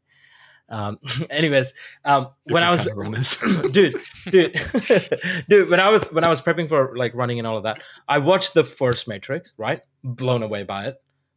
Um, 0.69 0.99
anyways, 1.31 1.73
um, 2.05 2.29
when 2.45 2.63
I 2.65 2.71
was 2.71 2.81
kind 2.81 2.91
of 2.91 2.97
runners. 2.97 3.39
dude 3.73 3.95
dude 4.31 4.53
dude 5.49 5.71
when 5.71 5.79
i 5.79 5.89
was 5.89 6.09
when 6.09 6.25
i 6.25 6.29
was 6.29 6.41
prepping 6.41 6.69
for 6.69 6.97
like 6.97 7.15
running 7.15 7.39
and 7.39 7.47
all 7.47 7.57
of 7.57 7.63
that 7.63 7.81
i 8.09 8.19
watched 8.19 8.55
the 8.55 8.65
first 8.65 9.07
matrix 9.07 9.53
right 9.57 9.83
blown 10.03 10.43
away 10.43 10.65
by 10.65 10.87
it 10.87 10.97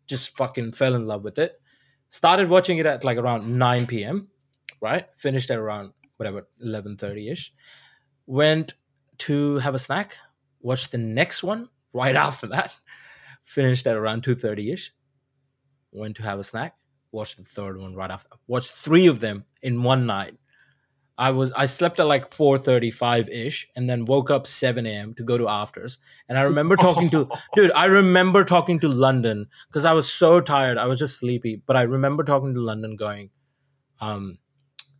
just 0.10 0.36
fucking 0.36 0.74
fell 0.74 0.96
in 0.96 1.08
love 1.08 1.24
with 1.24 1.38
it. 1.38 1.62
Started 2.10 2.50
watching 2.50 2.80
it 2.80 2.86
at 2.86 3.04
like 3.04 3.18
around 3.18 3.58
9 3.58 3.86
p.m. 3.86 4.28
Right, 4.82 5.06
finished 5.15 5.52
at 5.52 5.60
around 5.60 5.92
whatever 6.18 6.48
11:30 6.65 7.32
ish. 7.32 7.54
Went 8.26 8.74
to 9.20 9.60
have 9.60 9.76
a 9.76 9.80
snack. 9.80 10.18
Watched 10.62 10.92
the 10.92 10.98
next 10.98 11.44
one 11.44 11.70
right 11.94 12.15
after 12.15 12.48
that. 12.48 12.78
Finished 13.44 13.86
at 13.88 13.96
around 13.96 14.24
2:30 14.24 14.74
ish. 14.74 14.92
Went 15.92 16.15
to 16.18 16.24
have 16.24 16.39
a 16.39 16.44
snack. 16.44 16.76
Watched 17.12 17.38
the 17.38 17.43
third 17.43 17.80
one 17.80 17.95
right 17.95 18.12
after. 18.12 18.30
Watched 18.48 18.72
three 18.72 19.08
of 19.08 19.19
them 19.19 19.45
in 19.62 19.84
one 19.84 20.06
night. 20.06 20.36
I 21.17 21.32
was 21.32 21.52
I 21.52 21.65
slept 21.65 22.00
at 22.00 22.08
like 22.08 22.30
4:35 22.30 23.28
ish 23.30 23.67
and 23.76 23.89
then 23.89 24.06
woke 24.06 24.32
up 24.32 24.48
7 24.48 24.86
a.m. 24.86 25.13
to 25.15 25.24
go 25.24 25.38
to 25.38 25.50
afters. 25.50 25.98
And 26.30 26.39
I 26.39 26.43
remember 26.43 26.78
talking 26.78 27.10
to 27.10 27.28
dude, 27.54 27.74
I 27.74 27.86
remember 27.86 28.45
talking 28.45 28.80
to 28.80 28.88
London 28.88 29.48
because 29.67 29.84
I 29.84 29.91
was 29.91 30.12
so 30.12 30.39
tired. 30.39 30.78
I 30.78 30.86
was 30.86 30.98
just 30.98 31.19
sleepy. 31.19 31.62
But 31.65 31.76
I 31.76 31.82
remember 31.82 32.24
talking 32.24 32.54
to 32.54 32.62
London 32.62 32.95
going, 32.95 33.32
um, 34.00 34.38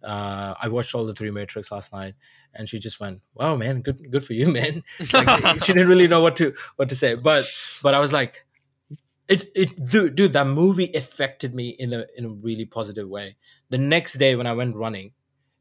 uh, 0.04 0.56
I 0.62 0.68
watched 0.68 0.94
all 0.94 1.06
the 1.06 1.14
three 1.14 1.32
Matrix 1.32 1.72
last 1.72 1.94
night, 1.94 2.16
and 2.54 2.68
she 2.68 2.80
just 2.80 3.00
went, 3.00 3.22
"Wow, 3.34 3.56
man, 3.56 3.82
good, 3.82 4.12
good 4.12 4.24
for 4.24 4.34
you, 4.34 4.48
man." 4.52 4.84
Like, 5.14 5.64
she 5.64 5.74
didn't 5.74 5.88
really 5.88 6.08
know 6.08 6.22
what 6.22 6.36
to 6.38 6.54
what 6.76 6.90
to 6.90 6.96
say, 6.96 7.16
but 7.16 7.46
but 7.82 7.94
I 7.94 8.00
was 8.00 8.14
like, 8.14 8.46
it 9.30 9.52
it 9.56 9.90
dude, 9.90 10.16
dude, 10.16 10.34
that 10.34 10.48
movie 10.48 10.92
affected 10.94 11.54
me 11.54 11.70
in 11.70 11.94
a 11.94 12.06
in 12.18 12.26
a 12.26 12.30
really 12.30 12.66
positive 12.66 13.08
way. 13.08 13.38
The 13.70 13.78
next 13.78 14.14
day 14.14 14.36
when 14.36 14.48
I 14.48 14.54
went 14.54 14.76
running, 14.76 15.14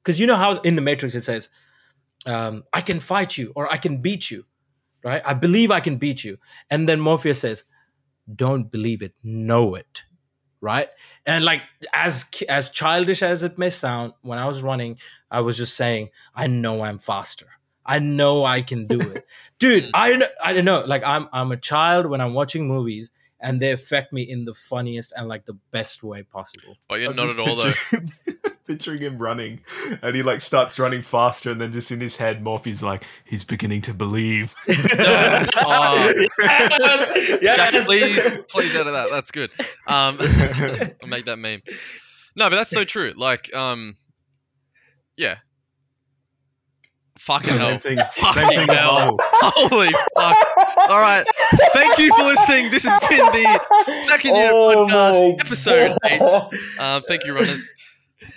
because 0.02 0.18
you 0.18 0.26
know 0.26 0.36
how 0.36 0.56
in 0.60 0.74
the 0.74 0.82
Matrix 0.82 1.14
it 1.14 1.24
says, 1.24 1.50
um, 2.26 2.64
"I 2.72 2.80
can 2.80 3.00
fight 3.00 3.36
you" 3.36 3.52
or 3.54 3.72
"I 3.72 3.76
can 3.76 4.00
beat 4.00 4.30
you," 4.30 4.46
right? 5.04 5.22
I 5.24 5.34
believe 5.34 5.70
I 5.70 5.80
can 5.80 5.98
beat 5.98 6.24
you, 6.24 6.38
and 6.70 6.88
then 6.88 7.00
Morpheus 7.00 7.40
says, 7.40 7.64
"Don't 8.34 8.70
believe 8.70 9.02
it, 9.02 9.14
know 9.22 9.74
it." 9.74 10.02
right 10.60 10.88
and 11.24 11.44
like 11.44 11.62
as 11.92 12.28
as 12.48 12.70
childish 12.70 13.22
as 13.22 13.42
it 13.42 13.58
may 13.58 13.70
sound 13.70 14.12
when 14.22 14.38
i 14.38 14.46
was 14.46 14.62
running 14.62 14.98
i 15.30 15.40
was 15.40 15.56
just 15.56 15.76
saying 15.76 16.08
i 16.34 16.46
know 16.46 16.82
i'm 16.82 16.98
faster 16.98 17.46
i 17.86 17.98
know 17.98 18.44
i 18.44 18.60
can 18.60 18.86
do 18.86 19.00
it 19.00 19.24
dude 19.58 19.88
i 19.94 20.20
i 20.42 20.52
don't 20.52 20.64
know 20.64 20.82
like 20.86 21.04
i'm 21.04 21.28
i'm 21.32 21.52
a 21.52 21.56
child 21.56 22.06
when 22.06 22.20
i'm 22.20 22.34
watching 22.34 22.66
movies 22.66 23.10
and 23.40 23.60
they 23.60 23.70
affect 23.72 24.12
me 24.12 24.22
in 24.22 24.44
the 24.44 24.54
funniest 24.54 25.12
and 25.16 25.28
like 25.28 25.44
the 25.46 25.56
best 25.70 26.02
way 26.02 26.22
possible 26.22 26.76
But 26.88 27.00
you're 27.00 27.10
I'm 27.10 27.16
not 27.16 27.30
at 27.30 27.38
all 27.38 27.56
though. 27.56 27.72
picturing, 27.72 28.12
picturing 28.66 29.00
him 29.00 29.18
running, 29.18 29.60
and 30.02 30.14
he 30.16 30.22
like 30.22 30.40
starts 30.40 30.78
running 30.78 31.02
faster, 31.02 31.50
and 31.52 31.60
then 31.60 31.72
just 31.72 31.90
in 31.92 32.00
his 32.00 32.16
head, 32.16 32.42
Morphe's 32.42 32.82
like, 32.82 33.04
he's 33.24 33.44
beginning 33.44 33.82
to 33.82 33.94
believe. 33.94 34.54
Yes. 34.68 35.50
Oh, 35.56 36.12
yes, 37.40 37.56
Jack, 37.56 37.84
please, 37.84 38.38
please 38.50 38.74
out 38.76 38.86
of 38.86 38.92
that. 38.94 39.10
That's 39.10 39.30
good. 39.30 39.50
Um, 39.86 40.18
I'll 41.02 41.08
make 41.08 41.26
that 41.26 41.38
meme. 41.38 41.62
No, 42.36 42.48
but 42.50 42.56
that's 42.56 42.70
so 42.70 42.84
true. 42.84 43.12
Like, 43.16 43.54
um, 43.54 43.96
yeah. 45.16 45.36
Fucking 47.18 47.54
hell. 47.56 47.78
thing. 47.78 47.98
Fucking 47.98 48.32
Same 48.34 48.48
thing 48.48 48.58
with 48.68 48.76
hell. 48.76 49.16
Holy 49.20 49.90
fuck. 50.16 50.36
All 50.76 51.00
right. 51.00 51.24
Thank 51.72 51.98
you 51.98 52.14
for 52.16 52.24
listening. 52.24 52.70
This 52.70 52.84
has 52.84 53.08
been 53.08 53.18
the 53.18 54.02
second 54.02 54.36
year 54.36 54.50
Oh 54.52 54.86
podcast, 54.86 55.18
my 55.20 55.36
episode 55.44 55.98
eight. 56.06 56.22
Um, 56.80 57.02
thank 57.02 57.24
you, 57.24 57.34
runners. 57.34 57.68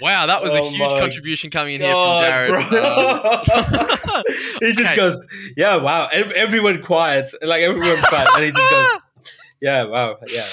Wow, 0.02 0.26
that 0.28 0.41
was 0.41 0.54
a 0.54 0.60
Oh 0.60 0.70
huge 0.70 0.91
contribution 0.94 1.50
coming 1.52 1.76
in 1.76 1.82
here 1.82 1.94
from 1.94 2.22
Jared. 2.22 2.70
bro. 2.70 2.84
Um, 2.84 4.24
he 4.62 4.72
just 4.74 4.88
okay. 4.91 4.96
goes, 4.96 5.28
"Yeah, 5.56 5.76
wow." 5.78 6.08
Everyone 6.12 6.82
quiet, 6.82 7.30
like 7.41 7.62
everyone's 7.62 8.06
quiet, 8.06 8.30
and 8.34 8.44
he 8.46 8.52
just 8.52 8.70
goes, 8.72 8.88
"Yeah, 9.62 9.84
wow, 9.84 10.17
yeah, 10.28 10.46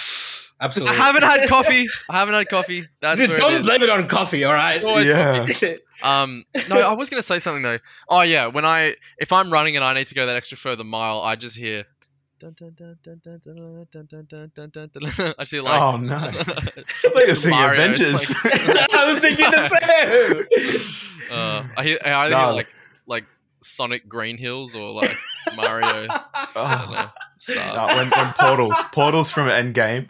Absolutely. 0.61 0.97
I 0.97 0.99
haven't 0.99 1.23
had 1.23 1.49
coffee. 1.49 1.89
I 2.11 2.13
haven't 2.19 2.35
had 2.35 2.49
coffee. 2.49 2.85
That's 3.01 3.19
Dude, 3.19 3.31
where 3.31 3.39
don't 3.39 3.55
is. 3.55 3.63
blame 3.67 3.83
it 3.83 3.91
on 3.91 4.07
coffee, 4.09 4.45
all 4.45 4.53
right? 4.53 4.83
Yeah. 4.83 5.47
Um, 6.03 6.45
no, 6.69 6.81
I 6.81 6.93
was 6.95 7.11
going 7.11 7.19
to 7.19 7.27
say 7.27 7.39
something 7.39 7.63
though. 7.63 7.79
Oh 8.09 8.23
yeah, 8.23 8.47
when 8.47 8.65
I 8.65 8.95
if 9.19 9.33
I'm 9.33 9.53
running 9.53 9.77
and 9.77 9.85
I 9.85 9.95
need 9.95 10.07
to 10.09 10.15
go 10.15 10.27
that 10.27 10.37
extra 10.37 10.57
further 10.57 10.85
mile, 10.85 11.21
I 11.21 11.37
just 11.37 11.57
hear. 11.57 11.85
I 15.39 15.45
see 15.45 15.61
like 15.61 15.81
oh 15.81 15.97
no! 15.97 16.17
like 16.17 17.27
you're 17.27 17.35
singing 17.35 17.61
Avengers. 17.61 18.33
I 18.45 19.13
was 19.13 19.19
thinking 19.21 19.51
the 19.51 19.69
same. 19.69 21.35
Uh, 21.37 21.67
I 21.77 21.83
hear 21.83 21.99
I 22.05 22.29
no. 22.29 22.55
like 22.55 22.73
like 23.07 23.25
Sonic 23.61 24.09
Green 24.09 24.39
Hills 24.39 24.77
or 24.77 24.93
like 24.93 25.11
Mario. 25.57 26.07
oh. 26.57 27.11
know, 27.49 27.75
no, 27.75 27.87
when, 27.97 28.11
when 28.11 28.33
portals 28.39 28.77
portals 28.93 29.31
from 29.33 29.49
Endgame, 29.49 30.09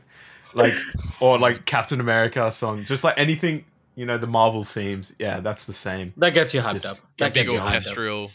like 0.54 0.74
or 1.20 1.38
like 1.38 1.64
Captain 1.64 2.00
America 2.00 2.50
song, 2.52 2.84
just 2.84 3.04
like 3.04 3.14
anything 3.16 3.64
you 3.98 4.06
know, 4.06 4.16
the 4.16 4.28
Marvel 4.28 4.62
themes. 4.62 5.16
Yeah, 5.18 5.40
that's 5.40 5.66
the 5.66 5.72
same. 5.72 6.12
That 6.18 6.30
gets 6.30 6.54
you 6.54 6.60
hyped 6.60 6.74
Just 6.74 7.02
up. 7.02 7.10
That 7.18 7.34
gets 7.34 7.52
you 7.52 7.58
hyped 7.58 8.24
up. 8.24 8.30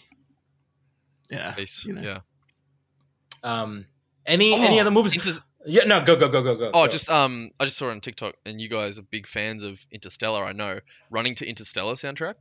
Yeah, 1.32 1.52
piece. 1.54 1.86
you 1.86 1.94
know. 1.94 2.02
Yeah. 2.02 2.20
Um, 3.44 3.86
any 4.26 4.54
Oh, 4.54 4.62
any 4.62 4.82
other 4.82 4.92
movies? 4.92 5.14
Inter- 5.14 5.40
yeah, 5.66 5.86
no, 5.86 6.04
go 6.04 6.18
go 6.18 6.28
go 6.28 6.44
go 6.44 6.56
go. 6.56 6.72
Oh, 6.74 6.86
go. 6.86 6.88
just 6.92 7.10
um, 7.10 7.52
I 7.62 7.64
just 7.64 7.78
saw 7.78 7.88
it 7.88 7.92
on 7.92 8.02
TikTok, 8.02 8.36
and 8.46 8.60
you 8.60 8.68
guys 8.68 9.00
are 9.00 9.04
big 9.04 9.26
fans 9.26 9.64
of 9.64 9.86
Interstellar. 9.90 10.44
I 10.44 10.52
know. 10.52 10.82
Running 11.10 11.36
to 11.36 11.48
Interstellar 11.48 11.94
soundtrack. 11.94 12.36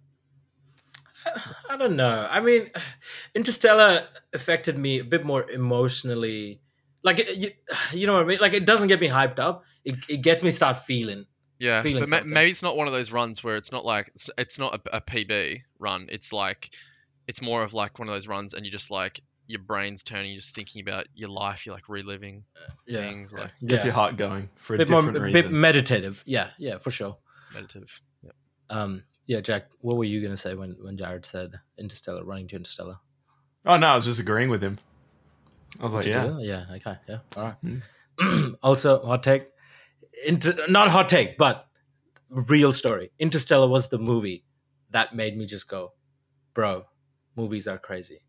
I 1.71 1.77
don't 1.77 1.95
know. 1.95 2.27
I 2.29 2.41
mean, 2.41 2.71
Interstellar 3.37 4.05
affected 4.35 4.77
me 4.77 4.99
a 4.99 5.05
bit 5.05 5.25
more 5.25 5.49
emotionally. 5.49 6.61
Like 7.05 7.25
you, 7.37 7.53
you 7.93 8.09
know 8.09 8.15
what 8.15 8.25
I 8.25 8.27
mean? 8.27 8.39
Like 8.41 8.53
it 8.53 8.67
doesn't 8.67 8.89
get 8.89 9.01
me 9.01 9.07
hyped 9.07 9.39
up. 9.39 9.63
It, 9.85 9.95
it 10.09 10.23
gets 10.23 10.43
me 10.43 10.51
start 10.51 10.79
feeling. 10.79 11.27
Yeah, 11.63 11.81
feeling 11.83 12.01
but 12.03 12.09
ma- 12.09 12.23
maybe 12.35 12.51
it's 12.51 12.63
not 12.63 12.77
one 12.77 12.89
of 12.89 12.93
those 12.93 13.13
runs 13.13 13.45
where 13.45 13.55
it's 13.57 13.71
not 13.71 13.85
like 13.85 14.11
it's, 14.15 14.29
it's 14.37 14.59
not 14.59 14.75
a, 14.93 14.97
a 14.97 15.01
PB 15.01 15.63
run. 15.79 16.07
It's 16.11 16.33
like 16.33 16.71
it's 17.29 17.41
more 17.41 17.63
of 17.63 17.73
like 17.73 17.99
one 18.01 18.09
of 18.09 18.15
those 18.15 18.27
runs, 18.27 18.53
and 18.55 18.67
you 18.67 18.73
just 18.73 18.91
like 18.91 19.21
your 19.47 19.61
brain's 19.63 20.03
turning. 20.03 20.33
You're 20.33 20.41
just 20.41 20.55
thinking 20.57 20.81
about 20.83 21.07
your 21.15 21.29
life. 21.29 21.65
You're 21.65 21.75
like 21.77 21.89
reliving 21.89 22.43
things, 22.89 23.33
like 23.33 23.51
Gets 23.65 23.85
Yeah. 23.85 23.89
your 23.89 23.95
heart 23.95 24.17
going 24.17 24.49
for 24.57 24.75
a 24.75 24.79
bit 24.79 24.89
different 24.89 25.17
a 25.17 25.21
reason. 25.21 25.43
bit 25.43 25.53
meditative. 25.53 26.23
Yeah, 26.27 26.51
yeah, 26.59 26.79
for 26.79 26.91
sure. 26.91 27.17
meditative. 27.55 28.01
Yeah. 28.25 28.31
Um, 28.71 29.05
yeah, 29.27 29.41
Jack, 29.41 29.67
what 29.83 29.97
were 29.97 30.05
you 30.05 30.21
gonna 30.21 30.37
say 30.37 30.55
when 30.57 30.77
when 30.81 30.97
Jared 30.97 31.25
said 31.25 31.61
Interstellar, 31.79 32.25
running 32.25 32.49
to 32.49 32.57
Interstellar? 32.57 32.99
oh 33.67 33.77
no, 33.77 33.87
I 33.87 33.95
was 33.95 34.05
just 34.05 34.19
agreeing 34.19 34.51
with 34.51 34.63
him. 34.65 34.79
I 35.79 35.85
was 35.85 35.95
like, 35.95 36.05
Did 36.07 36.15
yeah, 36.17 36.39
yeah, 36.41 36.65
okay, 36.77 36.97
yeah, 37.09 37.19
all 37.37 37.55
right. 37.55 38.55
also, 38.63 39.01
hot 39.07 39.23
take, 39.23 39.47
Inter- 40.27 40.67
not 40.69 40.89
hot 40.89 41.09
take, 41.09 41.37
but 41.39 41.67
real 42.29 42.73
story. 42.73 43.11
Interstellar 43.19 43.69
was 43.69 43.89
the 43.89 43.99
movie 43.99 44.45
that 44.91 45.15
made 45.15 45.37
me 45.37 45.47
just 45.47 45.69
go, 45.69 45.93
bro, 46.55 46.85
movies 47.37 47.67
are 47.69 47.79
crazy. 47.79 48.23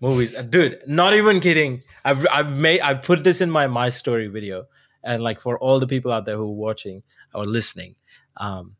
Movies, 0.00 0.34
dude, 0.46 0.80
not 0.86 1.14
even 1.14 1.40
kidding. 1.40 1.82
I've 2.04 2.24
I've 2.30 2.56
made 2.56 2.80
I've 2.80 3.02
put 3.02 3.24
this 3.24 3.40
in 3.40 3.50
my 3.50 3.66
my 3.66 3.88
story 3.88 4.28
video, 4.28 4.66
and 5.02 5.22
like 5.22 5.40
for 5.40 5.58
all 5.58 5.80
the 5.80 5.88
people 5.88 6.12
out 6.12 6.24
there 6.24 6.36
who 6.36 6.44
are 6.44 6.54
watching 6.54 7.02
or 7.34 7.44
listening, 7.44 7.96
um, 8.36 8.76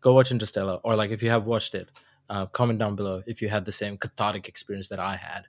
go 0.00 0.14
watch 0.14 0.30
Interstellar, 0.30 0.80
or 0.84 0.96
like 0.96 1.10
if 1.10 1.22
you 1.22 1.28
have 1.28 1.44
watched 1.46 1.74
it, 1.74 1.90
uh, 2.30 2.46
comment 2.46 2.78
down 2.78 2.96
below 2.96 3.22
if 3.26 3.42
you 3.42 3.50
had 3.50 3.66
the 3.66 3.72
same 3.72 3.98
cathartic 3.98 4.48
experience 4.48 4.88
that 4.88 4.98
I 4.98 5.16
had. 5.16 5.48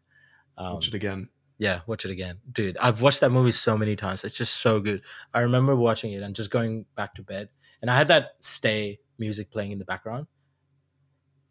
Um, 0.58 0.74
watch 0.74 0.90
it 0.90 0.94
again. 0.94 1.30
Yeah, 1.60 1.82
watch 1.86 2.06
it 2.06 2.12
again. 2.12 2.38
Dude, 2.50 2.78
I've 2.78 3.02
watched 3.02 3.20
that 3.20 3.32
movie 3.32 3.52
so 3.52 3.78
many 3.78 3.98
times. 3.98 4.24
It's 4.24 4.34
just 4.34 4.56
so 4.58 4.80
good. 4.80 5.02
I 5.34 5.42
remember 5.42 5.76
watching 5.76 6.14
it 6.14 6.24
and 6.24 6.34
just 6.34 6.50
going 6.50 6.86
back 6.96 7.14
to 7.16 7.22
bed. 7.22 7.50
And 7.82 7.92
I 7.92 7.98
had 7.98 8.08
that 8.08 8.32
stay 8.40 9.00
music 9.18 9.52
playing 9.52 9.74
in 9.74 9.78
the 9.78 9.86
background. 9.86 10.28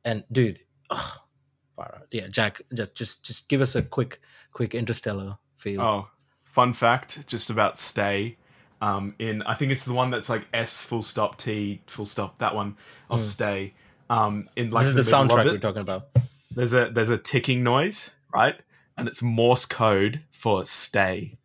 And 0.04 0.24
dude, 0.32 0.60
ugh, 0.88 1.18
far 1.76 1.94
out. 1.94 2.06
Yeah, 2.10 2.28
Jack, 2.28 2.62
just 2.72 2.94
just 2.94 3.24
just 3.24 3.48
give 3.48 3.60
us 3.60 3.76
a 3.76 3.82
quick 3.82 4.20
quick 4.52 4.74
interstellar 4.74 5.36
feel. 5.56 5.80
Oh, 5.82 6.08
fun 6.44 6.72
fact, 6.72 7.26
just 7.26 7.50
about 7.50 7.78
Stay. 7.78 8.38
Um, 8.80 9.14
in 9.18 9.42
I 9.42 9.54
think 9.54 9.72
it's 9.72 9.84
the 9.84 9.92
one 9.92 10.10
that's 10.10 10.30
like 10.30 10.46
S 10.54 10.86
full 10.86 11.02
stop 11.02 11.36
T 11.36 11.82
full 11.86 12.06
stop 12.06 12.38
that 12.38 12.54
one 12.54 12.76
of 13.10 13.20
Mm. 13.20 13.22
Stay. 13.24 13.74
Um, 14.08 14.48
in 14.56 14.70
like 14.70 14.86
this 14.86 14.94
is 14.94 15.10
the 15.10 15.16
of 15.16 15.28
soundtrack 15.28 15.44
we're 15.44 15.58
talking 15.58 15.82
about. 15.82 16.08
there's 16.54 16.72
a 16.72 16.90
there's 16.90 17.10
a 17.10 17.18
ticking 17.18 17.62
noise, 17.62 18.16
right? 18.32 18.58
And 18.98 19.08
it's 19.08 19.22
Morse 19.22 19.64
code 19.64 20.22
for 20.30 20.66
stay. 20.66 21.38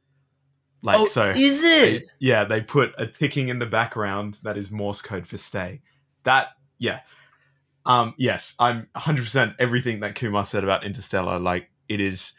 Like 0.81 0.99
oh, 0.99 1.05
so 1.05 1.29
is 1.29 1.61
they- 1.61 1.95
it? 1.97 2.03
yeah, 2.19 2.43
they 2.43 2.59
put 2.59 2.93
a 2.97 3.07
ticking 3.07 3.47
in 3.47 3.59
the 3.59 3.65
background 3.65 4.39
that 4.43 4.57
is 4.57 4.69
Morse 4.71 5.01
code 5.01 5.25
for 5.25 5.37
stay. 5.37 5.81
That 6.23 6.47
yeah. 6.77 7.01
Um 7.85 8.15
yes, 8.17 8.55
I'm 8.59 8.87
100% 8.95 9.55
everything 9.59 10.01
that 10.01 10.15
Kumar 10.15 10.45
said 10.45 10.63
about 10.63 10.83
Interstellar 10.83 11.39
like 11.39 11.69
it 11.87 12.01
is 12.01 12.33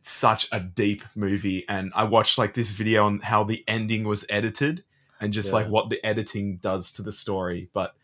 such 0.00 0.48
a 0.50 0.60
deep 0.60 1.04
movie 1.14 1.64
and 1.68 1.92
I 1.94 2.04
watched 2.04 2.38
like 2.38 2.54
this 2.54 2.70
video 2.70 3.04
on 3.04 3.20
how 3.20 3.44
the 3.44 3.62
ending 3.68 4.04
was 4.04 4.24
edited 4.30 4.82
and 5.20 5.32
just 5.32 5.52
like 5.52 5.68
what 5.68 5.90
the 5.90 6.04
editing 6.04 6.56
does 6.56 6.92
to 6.94 7.02
the 7.02 7.12
story. 7.12 7.68
But 7.74 7.94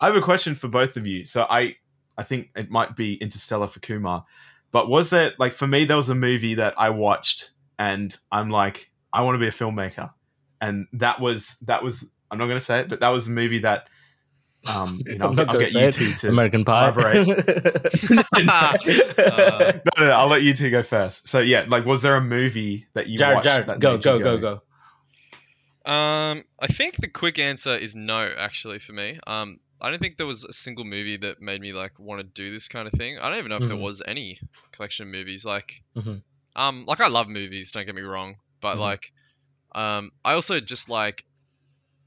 I 0.00 0.06
have 0.06 0.16
a 0.16 0.20
question 0.20 0.54
for 0.54 0.68
both 0.68 0.96
of 0.98 1.06
you. 1.06 1.24
So 1.24 1.46
I 1.48 1.76
I 2.18 2.22
think 2.22 2.50
it 2.54 2.70
might 2.70 2.94
be 2.94 3.14
Interstellar 3.14 3.66
for 3.66 3.80
Kumar. 3.80 4.24
But 4.72 4.88
was 4.88 5.10
that 5.10 5.38
like 5.38 5.52
for 5.52 5.66
me 5.66 5.84
there 5.84 5.96
was 5.96 6.08
a 6.08 6.14
movie 6.14 6.56
that 6.56 6.74
I 6.78 6.90
watched 6.90 7.52
and 7.78 8.16
I'm 8.30 8.50
like 8.50 8.90
I 9.12 9.22
want 9.22 9.36
to 9.36 9.38
be 9.38 9.48
a 9.48 9.50
filmmaker. 9.50 10.10
and 10.60 10.86
that 10.94 11.20
was 11.20 11.58
that 11.60 11.82
was 11.82 12.12
I'm 12.30 12.38
not 12.38 12.46
going 12.46 12.58
to 12.58 12.64
say 12.64 12.80
it, 12.80 12.88
but 12.88 13.00
that 13.00 13.08
was 13.08 13.28
a 13.28 13.30
movie 13.30 13.60
that 13.60 13.88
um, 14.66 15.00
you 15.06 15.18
know, 15.18 15.28
I'm 15.28 15.38
I'll, 15.38 15.50
I'll 15.50 15.58
get 15.58 15.72
you 15.72 15.92
two 15.92 16.12
to 16.14 16.28
American 16.28 16.64
Pie. 16.64 16.92
Uh, 18.36 18.76
no, 19.18 19.80
no, 19.98 20.06
no, 20.06 20.10
I'll 20.10 20.28
let 20.28 20.42
you 20.42 20.52
two 20.52 20.70
go 20.70 20.82
first. 20.82 21.28
So 21.28 21.40
yeah, 21.40 21.64
like, 21.68 21.84
was 21.84 22.02
there 22.02 22.16
a 22.16 22.20
movie 22.20 22.86
that 22.94 23.06
you 23.06 23.18
Jared, 23.18 23.36
watched 23.36 23.44
Jared, 23.44 23.66
that 23.66 23.80
go, 23.80 23.92
made 23.92 24.04
you 24.04 24.18
go, 24.18 24.38
go, 24.38 24.60
go. 25.84 25.90
Um, 25.90 26.44
I 26.60 26.66
think 26.66 26.96
the 26.96 27.08
quick 27.08 27.38
answer 27.38 27.76
is 27.76 27.96
no, 27.96 28.32
actually, 28.36 28.78
for 28.78 28.92
me. 28.92 29.18
Um, 29.26 29.58
I 29.80 29.90
don't 29.90 29.98
think 30.00 30.16
there 30.16 30.26
was 30.26 30.44
a 30.44 30.52
single 30.52 30.84
movie 30.84 31.18
that 31.18 31.40
made 31.40 31.60
me 31.60 31.72
like 31.72 31.98
want 31.98 32.20
to 32.20 32.24
do 32.24 32.50
this 32.52 32.68
kind 32.68 32.86
of 32.86 32.94
thing. 32.94 33.18
I 33.18 33.28
don't 33.28 33.38
even 33.38 33.50
know 33.50 33.56
if 33.56 33.68
there 33.68 33.76
Mhm. 33.76 33.82
was 33.82 34.02
any 34.06 34.38
collection 34.72 35.06
of 35.06 35.12
movies. 35.12 35.44
Like, 35.44 35.82
Mhm. 35.94 36.22
um, 36.54 36.86
like 36.86 37.00
I 37.00 37.08
love 37.08 37.28
movies. 37.28 37.72
Don't 37.72 37.84
get 37.84 37.94
me 37.94 38.02
wrong, 38.02 38.36
but 38.60 38.76
Mhm. 38.76 38.80
like, 38.80 39.12
um, 39.74 40.10
I 40.24 40.32
also 40.34 40.60
just 40.60 40.88
like, 40.88 41.24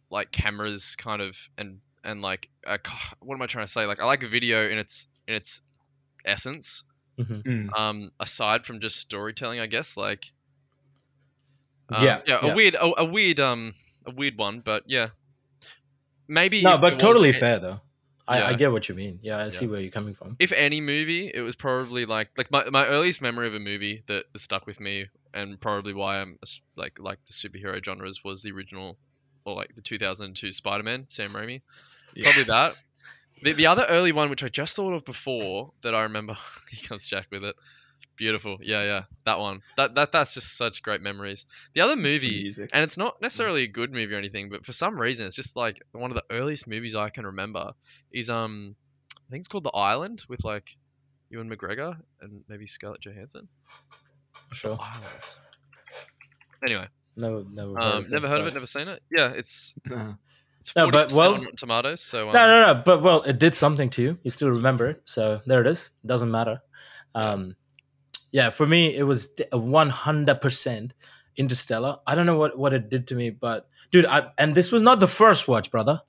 like 0.10 0.32
cameras, 0.32 0.96
kind 0.96 1.22
of, 1.22 1.38
and 1.58 1.82
and 2.04 2.22
like, 2.22 2.50
uh, 2.66 2.78
what 3.20 3.36
am 3.36 3.42
I 3.42 3.46
trying 3.48 3.66
to 3.66 3.72
say? 3.72 3.86
Like, 3.86 4.02
I 4.02 4.06
like 4.06 4.24
video 4.24 4.68
in 4.68 4.78
its 4.80 5.08
in 5.28 5.36
its 5.36 5.62
essence. 6.26 6.84
Mm. 7.20 7.78
Um, 7.78 8.12
aside 8.20 8.66
from 8.66 8.80
just 8.80 8.98
storytelling, 8.98 9.60
I 9.60 9.68
guess. 9.68 9.98
Like, 9.98 10.26
um, 11.90 12.04
Yeah, 12.06 12.22
yeah, 12.26 12.40
yeah. 12.46 12.52
a 12.52 12.56
weird, 12.56 12.76
a, 12.76 13.02
a 13.02 13.06
weird, 13.06 13.40
um, 13.40 13.74
a 14.06 14.12
weird 14.12 14.38
one, 14.38 14.62
but 14.62 14.84
yeah. 14.88 15.10
Maybe 16.30 16.62
No, 16.62 16.78
but 16.78 17.00
totally 17.00 17.34
fair 17.34 17.60
though. 17.60 17.82
I, 18.28 18.50
I 18.50 18.54
get 18.54 18.72
what 18.72 18.88
you 18.88 18.94
mean. 18.94 19.20
Yeah, 19.24 19.40
I 19.40 19.50
see 19.50 19.66
where 19.66 19.82
you're 19.82 19.90
coming 19.90 20.14
from. 20.14 20.36
if 20.38 20.52
any 20.52 20.82
movie, 20.82 21.32
it 21.34 21.42
was 21.42 21.56
probably 21.56 22.06
like 22.06 22.30
like 22.38 22.52
my, 22.52 22.70
my 22.70 22.86
earliest 22.86 23.24
memory 23.24 23.48
of 23.48 23.56
a 23.56 23.60
movie 23.60 24.04
that 24.06 24.26
stuck 24.38 24.68
with 24.68 24.80
me, 24.80 25.08
and 25.34 25.60
probably 25.60 25.96
why 25.96 26.20
I'm 26.20 26.38
like 26.76 27.00
like 27.00 27.18
the 27.26 27.34
superhero 27.34 27.84
genres 27.84 28.24
was 28.24 28.44
the 28.44 28.52
original, 28.52 29.00
or 29.46 29.56
like 29.56 29.76
the 29.76 29.82
2002 29.82 30.52
Spider-Man, 30.52 31.06
Sam 31.08 31.32
Raimi. 31.32 31.62
Probably 32.22 32.44
that. 32.44 32.76
The, 33.42 33.54
the 33.54 33.68
other 33.68 33.86
early 33.90 34.12
one, 34.12 34.30
which 34.30 34.44
I 34.44 34.50
just 34.50 34.76
thought 34.76 34.94
of 34.94 35.06
before, 35.06 35.72
that 35.82 35.96
I 35.96 36.04
remember, 36.04 36.38
he 36.70 36.86
comes 36.86 37.08
Jack 37.08 37.28
with 37.32 37.44
it. 37.44 37.56
Beautiful, 38.20 38.58
yeah, 38.62 38.84
yeah, 38.84 39.04
that 39.24 39.40
one. 39.40 39.62
That 39.78 39.96
that 39.96 40.12
that's 40.12 40.34
just 40.34 40.58
such 40.58 40.84
great 40.84 41.02
memories. 41.02 41.46
The 41.74 41.82
other 41.82 41.96
the 41.96 42.02
movie, 42.02 42.52
and 42.74 42.84
it's 42.84 42.98
not 42.98 43.22
necessarily 43.22 43.64
a 43.64 43.68
good 43.68 43.94
movie 43.94 44.14
or 44.14 44.18
anything, 44.18 44.50
but 44.50 44.66
for 44.66 44.74
some 44.74 45.00
reason, 45.00 45.26
it's 45.26 45.38
just 45.38 45.56
like 45.56 45.82
one 45.94 46.12
of 46.12 46.18
the 46.18 46.26
earliest 46.30 46.68
movies 46.68 46.96
I 46.96 47.10
can 47.10 47.26
remember 47.28 47.72
is 48.12 48.30
um, 48.30 48.76
I 49.16 49.32
think 49.32 49.40
it's 49.40 49.48
called 49.48 49.64
The 49.64 49.72
Island 49.74 50.22
with 50.28 50.44
like 50.44 50.76
Ewan 51.30 51.50
McGregor 51.50 51.96
and 52.20 52.44
maybe 52.50 52.68
Scarlett 52.68 53.00
Johansson. 53.00 53.48
Sure. 54.52 54.78
Island. 54.82 55.24
Anyway, 56.62 56.88
Never, 57.16 57.44
never. 57.50 57.74
heard 57.74 57.82
um, 57.84 58.04
of 58.04 58.10
never 58.10 58.28
heard 58.28 58.42
of 58.42 58.48
it, 58.48 58.54
never 58.54 58.66
seen 58.66 58.90
it. 58.90 59.02
Yeah, 59.10 59.30
it's 59.30 59.76
it's 60.60 60.76
No, 60.76 60.92
but, 60.92 61.14
well- 61.14 61.46
Tomatoes. 61.56 62.02
So 62.02 62.28
um, 62.28 62.34
No, 62.34 62.48
no, 62.48 62.74
no. 62.74 62.82
But 62.86 63.02
well, 63.02 63.22
it 63.22 63.40
did 63.40 63.56
something 63.56 63.90
to 63.92 64.02
you. 64.02 64.18
You 64.24 64.30
still 64.30 64.50
remember 64.50 64.88
it, 64.88 65.04
so 65.06 65.40
there 65.46 65.62
it 65.62 65.68
is. 65.68 65.92
Doesn't 66.06 66.32
matter. 66.32 66.62
Um, 67.16 67.56
yeah, 68.32 68.50
for 68.50 68.66
me, 68.66 68.96
it 68.96 69.04
was 69.04 69.34
one 69.52 69.90
hundred 69.90 70.42
percent 70.42 70.94
Interstellar. 71.36 71.98
I 72.06 72.16
don't 72.16 72.26
know 72.26 72.38
what 72.38 72.58
what 72.58 72.74
it 72.74 72.90
did 72.90 73.08
to 73.08 73.16
me, 73.16 73.30
but 73.30 73.68
dude, 73.92 74.06
I 74.06 74.30
and 74.38 74.56
this 74.56 74.72
was 74.72 74.82
not 74.82 75.00
the 75.00 75.08
first 75.08 75.48
watch, 75.48 75.72
brother. 75.72 76.02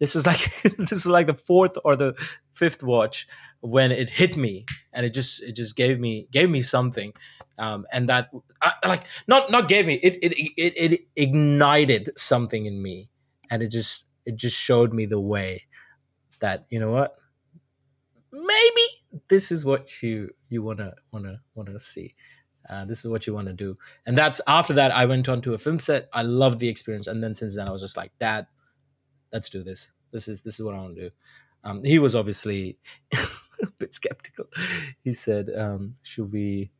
This 0.00 0.14
was 0.14 0.26
like 0.26 0.62
this 0.78 0.92
is 0.92 1.06
like 1.06 1.26
the 1.26 1.34
fourth 1.34 1.76
or 1.84 1.96
the 1.96 2.14
fifth 2.52 2.82
watch 2.82 3.26
when 3.60 3.92
it 3.92 4.10
hit 4.10 4.36
me, 4.36 4.64
and 4.92 5.04
it 5.04 5.14
just 5.14 5.42
it 5.42 5.54
just 5.56 5.76
gave 5.76 6.00
me 6.00 6.26
gave 6.30 6.50
me 6.50 6.62
something, 6.62 7.12
um, 7.58 7.86
and 7.92 8.08
that 8.08 8.30
I, 8.62 8.72
like 8.86 9.04
not 9.26 9.50
not 9.50 9.68
gave 9.68 9.86
me 9.86 9.94
it 10.02 10.18
it 10.22 10.32
it, 10.56 10.92
it 10.92 11.00
ignited 11.16 12.10
something 12.16 12.66
in 12.66 12.82
me, 12.82 13.10
and 13.50 13.62
it 13.62 13.70
just 13.70 14.06
it 14.24 14.36
just 14.36 14.56
showed 14.56 14.92
me 14.92 15.06
the 15.06 15.20
way 15.20 15.66
that 16.40 16.66
you 16.70 16.78
know 16.78 16.90
what 16.90 17.16
maybe 18.32 18.86
this 19.28 19.50
is 19.50 19.64
what 19.64 20.02
you 20.02 20.30
you 20.48 20.62
to 20.74 20.94
want 21.08 21.68
to 21.68 21.78
see. 21.78 22.14
Uh, 22.68 22.84
this 22.84 23.04
is 23.04 23.10
what 23.10 23.26
you 23.26 23.32
want 23.32 23.46
to 23.46 23.54
do. 23.54 23.78
And 24.04 24.16
that's 24.18 24.40
after 24.46 24.74
that 24.74 24.90
i 24.90 25.04
went 25.04 25.28
on 25.28 25.40
to 25.42 25.54
a 25.54 25.58
film 25.58 25.80
set. 25.80 26.08
I 26.12 26.22
loved 26.22 26.58
the 26.58 26.68
experience. 26.68 27.06
And 27.06 27.22
then 27.22 27.34
since 27.34 27.56
then 27.56 27.68
i 27.68 27.72
was 27.72 27.82
just 27.82 27.96
like 27.96 28.12
dad 28.18 28.46
let's 29.32 29.50
do 29.50 29.62
this. 29.62 29.90
This 30.12 30.28
is 30.28 30.42
this 30.42 30.58
is 30.58 30.64
what 30.64 30.74
i 30.74 30.78
want 30.78 30.96
to 30.96 31.08
do. 31.08 31.10
Um, 31.64 31.84
he 31.84 31.98
was 31.98 32.14
obviously 32.14 32.78
a 33.12 33.66
bit 33.78 33.94
skeptical. 33.94 34.46
He 35.02 35.12
said 35.12 35.50
um, 35.56 35.96
should 36.02 36.32
we 36.32 36.70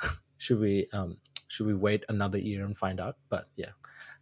should 0.38 0.60
we 0.60 0.86
um, 0.92 1.18
should 1.48 1.66
we 1.66 1.74
wait 1.74 2.04
another 2.08 2.38
year 2.38 2.64
and 2.64 2.76
find 2.76 3.00
out? 3.00 3.16
But 3.28 3.48
yeah 3.56 3.70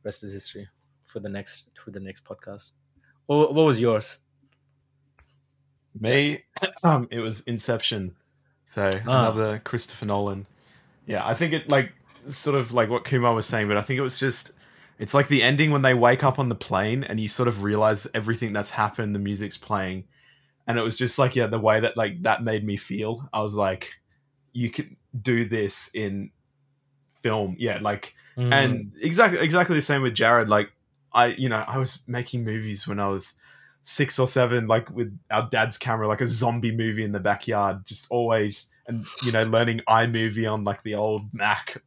rest 0.06 0.22
is 0.22 0.32
history 0.32 0.68
for 1.04 1.20
the 1.20 1.28
next 1.28 1.70
for 1.82 1.90
the 1.90 2.00
next 2.00 2.24
podcast. 2.24 2.72
What, 3.26 3.52
what 3.54 3.66
was 3.66 3.80
yours 3.80 4.20
Me, 6.00 6.44
um, 6.82 7.08
it 7.10 7.20
was 7.20 7.46
Inception. 7.46 8.14
So 8.74 8.90
Ah. 9.06 9.20
another 9.20 9.58
Christopher 9.64 10.06
Nolan. 10.06 10.46
Yeah, 11.06 11.26
I 11.26 11.34
think 11.34 11.52
it 11.52 11.70
like 11.70 11.92
sort 12.28 12.58
of 12.58 12.72
like 12.72 12.90
what 12.90 13.04
Kumar 13.04 13.34
was 13.34 13.46
saying, 13.46 13.68
but 13.68 13.76
I 13.76 13.82
think 13.82 13.98
it 13.98 14.02
was 14.02 14.18
just 14.18 14.52
it's 14.98 15.14
like 15.14 15.28
the 15.28 15.42
ending 15.42 15.70
when 15.70 15.82
they 15.82 15.94
wake 15.94 16.24
up 16.24 16.38
on 16.38 16.48
the 16.48 16.54
plane 16.54 17.04
and 17.04 17.20
you 17.20 17.28
sort 17.28 17.48
of 17.48 17.62
realize 17.62 18.06
everything 18.14 18.52
that's 18.52 18.70
happened, 18.70 19.14
the 19.14 19.18
music's 19.20 19.58
playing. 19.58 20.04
And 20.66 20.78
it 20.78 20.82
was 20.82 20.98
just 20.98 21.18
like, 21.18 21.36
yeah, 21.36 21.46
the 21.46 21.58
way 21.60 21.80
that 21.80 21.96
like 21.96 22.22
that 22.22 22.42
made 22.42 22.64
me 22.64 22.76
feel. 22.76 23.28
I 23.32 23.40
was 23.40 23.54
like, 23.54 23.92
you 24.52 24.68
could 24.70 24.96
do 25.20 25.44
this 25.44 25.90
in 25.94 26.30
film. 27.22 27.56
Yeah, 27.58 27.78
like 27.80 28.14
Mm. 28.36 28.52
and 28.52 28.92
exactly 29.00 29.38
exactly 29.40 29.74
the 29.76 29.80
same 29.82 30.02
with 30.02 30.14
Jared. 30.14 30.50
Like 30.50 30.70
I, 31.12 31.28
you 31.28 31.48
know, 31.48 31.64
I 31.66 31.78
was 31.78 32.04
making 32.06 32.44
movies 32.44 32.86
when 32.86 33.00
I 33.00 33.08
was 33.08 33.40
six 33.88 34.18
or 34.18 34.26
seven, 34.26 34.66
like 34.66 34.90
with 34.90 35.16
our 35.30 35.48
dad's 35.48 35.78
camera, 35.78 36.08
like 36.08 36.20
a 36.20 36.26
zombie 36.26 36.74
movie 36.74 37.04
in 37.04 37.12
the 37.12 37.20
backyard, 37.20 37.86
just 37.86 38.10
always, 38.10 38.74
and 38.88 39.06
you 39.22 39.30
know, 39.30 39.44
learning 39.44 39.80
iMovie 39.88 40.52
on 40.52 40.64
like 40.64 40.82
the 40.82 40.96
old 40.96 41.32
Mac. 41.32 41.80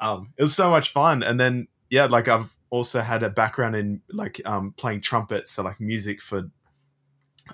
Um, 0.00 0.32
it 0.36 0.42
was 0.42 0.56
so 0.56 0.70
much 0.70 0.90
fun, 0.90 1.22
and 1.22 1.38
then 1.38 1.68
yeah, 1.88 2.06
like 2.06 2.26
I've 2.26 2.54
also 2.70 3.00
had 3.00 3.22
a 3.22 3.30
background 3.30 3.76
in 3.76 4.02
like 4.10 4.40
um 4.44 4.74
playing 4.76 5.02
trumpet, 5.02 5.46
so 5.46 5.62
like 5.62 5.80
music 5.80 6.20
for 6.20 6.50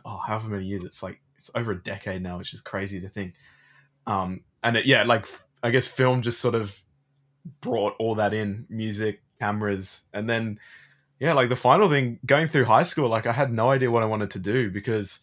oh 0.07 0.21
however 0.27 0.49
many 0.49 0.65
years. 0.65 0.85
It's 0.85 1.03
like 1.03 1.21
it's 1.37 1.51
over 1.55 1.73
a 1.73 1.83
decade 1.83 2.23
now, 2.23 2.39
which 2.39 2.55
is 2.55 2.63
crazy 2.63 2.99
to 3.03 3.11
think. 3.11 3.35
Um, 4.07 4.41
and 4.65 4.79
it, 4.79 4.87
yeah, 4.87 5.03
like 5.03 5.27
I 5.63 5.71
guess 5.71 5.87
film 5.87 6.23
just 6.23 6.41
sort 6.41 6.55
of 6.55 6.81
brought 7.61 7.95
all 7.99 8.15
that 8.15 8.33
in 8.33 8.65
music 8.71 9.23
cameras 9.39 10.07
and 10.15 10.31
then 10.31 10.59
yeah 11.23 11.33
like 11.33 11.49
the 11.49 11.57
final 11.57 11.89
thing 11.89 12.19
going 12.27 12.49
through 12.49 12.65
high 12.67 12.83
school 12.83 13.09
like 13.09 13.27
i 13.27 13.33
had 13.33 13.53
no 13.53 13.71
idea 13.71 13.91
what 13.91 14.03
i 14.03 14.07
wanted 14.07 14.31
to 14.31 14.39
do 14.39 14.71
because 14.71 15.21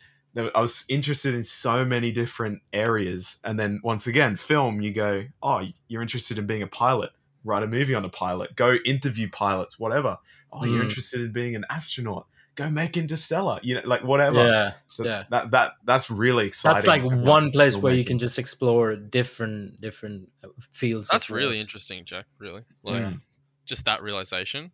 i 0.55 0.61
was 0.61 0.85
interested 0.89 1.35
in 1.35 1.43
so 1.43 1.83
many 1.83 2.11
different 2.11 2.61
areas 2.71 3.39
and 3.43 3.59
then 3.59 3.79
once 3.83 4.07
again 4.07 4.35
film 4.35 4.81
you 4.81 4.91
go 4.93 5.23
oh 5.43 5.61
you're 5.89 6.01
interested 6.01 6.37
in 6.37 6.45
being 6.47 6.63
a 6.63 6.67
pilot 6.67 7.09
write 7.43 7.63
a 7.63 7.67
movie 7.67 7.93
on 7.95 8.05
a 8.05 8.09
pilot 8.09 8.55
go 8.55 8.75
interview 8.85 9.29
pilots 9.29 9.77
whatever 9.77 10.17
oh 10.53 10.63
you're 10.65 10.79
Mm. 10.81 10.87
interested 10.89 11.19
in 11.21 11.31
being 11.31 11.55
an 11.55 11.65
astronaut 11.69 12.25
go 12.55 12.69
make 12.69 12.95
interstellar 12.97 13.59
you 13.63 13.75
know 13.75 13.81
like 13.85 14.03
whatever 14.03 14.45
yeah 14.45 14.71
so 14.87 15.03
yeah. 15.05 15.23
that 15.31 15.51
that 15.51 15.73
that's 15.85 16.09
really 16.11 16.45
exciting 16.47 16.75
that's 16.75 16.87
like 16.87 17.03
about 17.03 17.19
one 17.19 17.51
place 17.51 17.75
where 17.77 17.93
you 17.93 18.03
can 18.05 18.17
just 18.19 18.37
explore 18.39 18.95
different 18.95 19.79
different 19.79 20.29
uh, 20.43 20.47
fields 20.73 21.07
that's 21.11 21.29
really 21.29 21.59
interesting, 21.59 22.03
Jack. 22.05 22.25
Really, 22.37 22.63
like 22.83 23.03
Mm. 23.03 23.21
just 23.65 23.85
that 23.85 24.03
realization. 24.03 24.71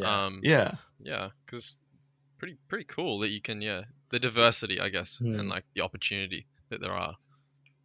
Yeah 0.00 0.24
Um, 0.26 0.40
yeah 0.42 0.72
yeah, 1.02 1.28
because 1.46 1.78
pretty 2.38 2.56
pretty 2.68 2.84
cool 2.84 3.18
that 3.20 3.28
you 3.30 3.40
can 3.40 3.62
yeah 3.62 3.82
the 4.10 4.18
diversity 4.18 4.80
I 4.80 4.88
guess 4.90 5.18
Hmm. 5.18 5.38
and 5.38 5.48
like 5.48 5.64
the 5.74 5.80
opportunity 5.82 6.46
that 6.70 6.80
there 6.80 6.92
are 6.92 7.16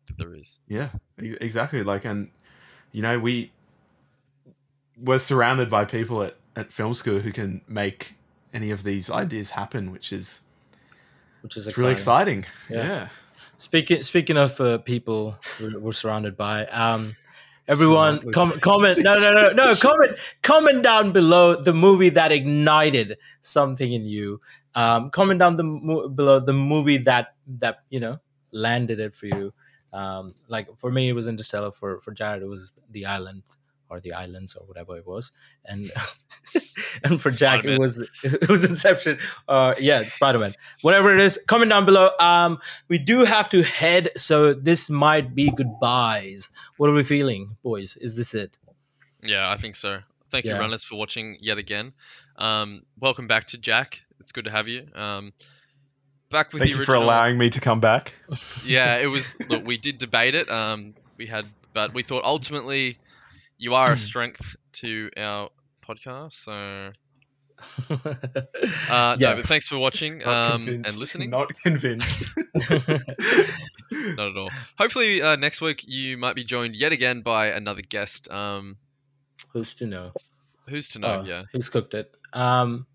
that 0.08 0.18
there 0.18 0.34
is. 0.36 0.60
Yeah, 0.68 0.90
exactly. 1.18 1.82
Like, 1.84 2.06
and 2.06 2.30
you 2.92 3.02
know, 3.02 3.18
we 3.20 3.52
we're 4.98 5.20
surrounded 5.20 5.70
by 5.70 5.86
people 5.86 6.24
at, 6.24 6.36
at 6.56 6.72
film 6.72 6.94
school 6.94 7.20
who 7.20 7.32
can 7.32 7.62
make 7.68 8.16
any 8.54 8.72
of 8.72 8.84
these 8.84 9.10
ideas 9.10 9.52
happen, 9.52 9.92
which 9.92 10.14
is 10.14 10.44
which 11.42 11.58
is 11.58 11.68
exciting. 11.68 11.82
really 11.84 11.94
exciting. 11.94 12.46
Yeah. 12.70 12.84
Yeah. 12.88 13.08
speaking 13.58 14.04
speaking 14.04 14.38
of 14.38 14.60
uh, 14.62 14.78
people 14.80 15.38
we're, 15.62 15.80
we're 15.80 15.92
surrounded 15.92 16.36
by 16.38 16.66
um 16.68 17.16
everyone 17.68 18.20
com- 18.32 18.60
comment 18.60 19.00
no 19.00 19.20
no 19.20 19.34
no 19.34 19.50
no 19.56 19.76
comment 19.88 20.34
comment 20.44 20.84
down 20.84 21.12
below 21.12 21.56
the 21.62 21.74
movie 21.74 22.10
that 22.10 22.32
ignited 22.32 23.18
something 23.42 23.92
in 23.94 24.06
you. 24.06 24.42
Um 24.76 25.10
comment 25.10 25.40
down 25.40 25.56
the 25.56 25.64
mo- 25.64 26.08
below 26.10 26.40
the 26.40 26.54
movie 26.54 26.98
that 27.00 27.36
that 27.60 27.80
you 27.90 28.00
know 28.00 28.20
landed 28.52 29.00
it 29.00 29.14
for 29.14 29.28
you. 29.28 29.54
Um 29.94 30.34
like 30.48 30.68
for 30.78 30.92
me 30.92 31.10
it 31.10 31.14
was 31.14 31.28
interstellar. 31.28 31.72
For 31.72 32.00
for 32.02 32.12
jared 32.14 32.44
it 32.44 32.48
was 32.48 32.74
the 32.92 33.06
island 33.06 33.44
or 33.90 34.00
the 34.00 34.14
islands 34.14 34.56
or 34.56 34.66
whatever 34.66 34.98
it 34.98 35.06
was 35.06 35.32
and 35.66 35.92
and 37.04 37.22
for 37.22 37.30
jack 37.30 37.60
it 37.60 37.76
Spider-Man. 37.76 37.80
was 37.80 38.10
it 38.24 38.50
was 38.50 38.64
inception 38.64 39.18
uh 39.48 39.74
yeah 39.80 40.04
spider-man 40.04 40.54
whatever 40.82 41.14
it 41.14 41.20
is 41.20 41.40
comment 41.48 41.70
down 41.70 41.86
below 41.86 42.10
um 42.20 42.58
we 42.88 42.98
do 42.98 43.26
have 43.26 43.48
to 43.50 43.62
head 43.64 44.10
so 44.16 44.54
this 44.54 44.90
might 44.90 45.36
be 45.36 45.52
goodbyes 45.52 46.50
what 46.78 46.90
are 46.90 46.94
we 46.94 47.04
feeling 47.04 47.58
boys 47.64 47.96
is 47.98 48.16
this 48.16 48.34
it 48.34 48.58
Yeah, 49.24 49.50
I 49.50 49.58
think 49.58 49.76
so. 49.76 50.00
Thank 50.30 50.46
you, 50.46 50.54
runners, 50.54 50.84
for 50.84 50.96
watching 50.98 51.38
yet 51.40 51.58
again. 51.58 51.94
Um, 52.38 52.84
welcome 53.00 53.28
back 53.28 53.48
to 53.48 53.58
Jack. 53.58 54.04
It's 54.20 54.32
good 54.32 54.46
to 54.46 54.52
have 54.52 54.68
you. 54.68 54.86
Um, 54.94 55.34
back 56.30 56.52
with 56.54 56.62
Thank 56.62 56.74
the 56.74 56.80
you 56.80 56.86
for 56.86 56.94
allowing 56.96 57.38
me 57.38 57.50
to 57.50 57.60
come 57.62 57.80
back. 57.80 58.14
Yeah, 58.66 58.98
it 58.98 59.08
was. 59.08 59.36
Look, 59.50 59.66
we 59.66 59.78
did 59.78 59.98
debate 59.98 60.36
it. 60.36 60.50
Um, 60.50 60.94
we 61.18 61.26
had, 61.26 61.46
but 61.74 61.94
we 61.94 62.04
thought 62.04 62.24
ultimately 62.26 62.98
you 63.58 63.74
are 63.76 63.94
a 63.94 63.98
strength 63.98 64.56
to 64.74 65.10
our 65.18 65.50
podcast. 65.88 66.34
So, 66.34 66.92
uh, 67.90 69.16
Yeah. 69.20 69.30
no, 69.30 69.36
but 69.36 69.46
thanks 69.46 69.68
for 69.68 69.78
watching 69.78 70.26
um, 70.26 70.68
and 70.68 70.98
listening. 70.98 71.30
Not 71.30 71.54
convinced. 71.62 72.28
Not 73.92 74.30
at 74.30 74.38
all. 74.38 74.50
Hopefully, 74.78 75.22
uh, 75.22 75.36
next 75.36 75.62
week 75.62 75.84
you 75.88 76.18
might 76.18 76.36
be 76.36 76.44
joined 76.44 76.76
yet 76.76 76.92
again 76.92 77.22
by 77.22 77.48
another 77.48 77.82
guest. 77.82 78.32
Um, 78.32 78.78
Who's 79.54 79.76
to 79.76 79.86
know? 79.86 80.12
who's 80.68 80.90
to 80.90 81.00
know? 81.00 81.22
Oh, 81.22 81.24
yeah. 81.26 81.44
he's 81.54 81.70
cooked 81.70 81.94
it. 81.94 82.12
Um, 82.34 82.88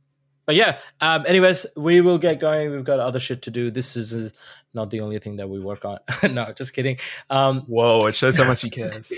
but 0.50 0.56
yeah. 0.56 0.78
Um, 1.00 1.24
anyways, 1.28 1.64
we 1.76 2.00
will 2.00 2.18
get 2.18 2.40
going. 2.40 2.72
We've 2.72 2.82
got 2.82 2.98
other 2.98 3.20
shit 3.20 3.40
to 3.42 3.52
do. 3.52 3.70
This 3.70 3.96
is 3.96 4.12
uh, 4.12 4.30
not 4.74 4.90
the 4.90 5.00
only 5.00 5.20
thing 5.20 5.36
that 5.36 5.48
we 5.48 5.60
work 5.60 5.84
on. 5.84 5.98
no, 6.34 6.52
just 6.58 6.74
kidding. 6.74 6.96
Um, 7.30 7.60
Whoa, 7.68 8.06
it 8.06 8.16
shows 8.16 8.36
how 8.36 8.48
much 8.48 8.62
he 8.62 8.68
cares. 8.80 9.12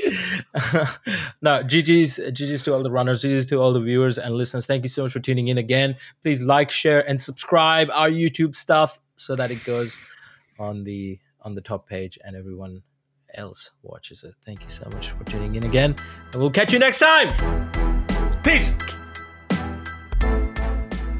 no, 1.41 1.63
GG's, 1.65 2.19
GG's 2.19 2.65
to 2.65 2.75
all 2.75 2.83
the 2.83 2.91
runners, 2.91 3.23
GG's 3.23 3.47
to 3.47 3.57
all 3.63 3.73
the 3.73 3.81
viewers 3.81 4.19
and 4.19 4.35
listeners. 4.35 4.67
Thank 4.67 4.83
you 4.83 4.91
so 4.91 5.05
much 5.05 5.13
for 5.13 5.21
tuning 5.21 5.49
in 5.49 5.57
again. 5.57 5.97
Please 6.23 6.43
like, 6.43 6.71
share, 6.71 7.01
and 7.09 7.19
subscribe 7.19 7.89
our 7.95 8.11
YouTube 8.11 8.55
stuff 8.55 9.01
so 9.17 9.35
that 9.35 9.51
it 9.51 9.65
goes 9.65 9.97
on 10.59 10.85
the 10.85 11.19
on 11.41 11.55
the 11.55 11.63
top 11.63 11.89
page 11.89 12.19
and 12.23 12.37
everyone 12.37 12.83
else 13.33 13.71
watches 13.81 14.23
it. 14.23 14.35
Thank 14.45 14.65
you 14.65 14.69
so 14.69 14.87
much 14.93 15.13
for 15.13 15.25
tuning 15.25 15.55
in 15.55 15.65
again, 15.65 15.95
and 16.35 16.43
we'll 16.43 16.51
catch 16.51 16.75
you 16.75 16.79
next 16.79 16.99
time. 16.99 17.33
Peace. 18.43 18.71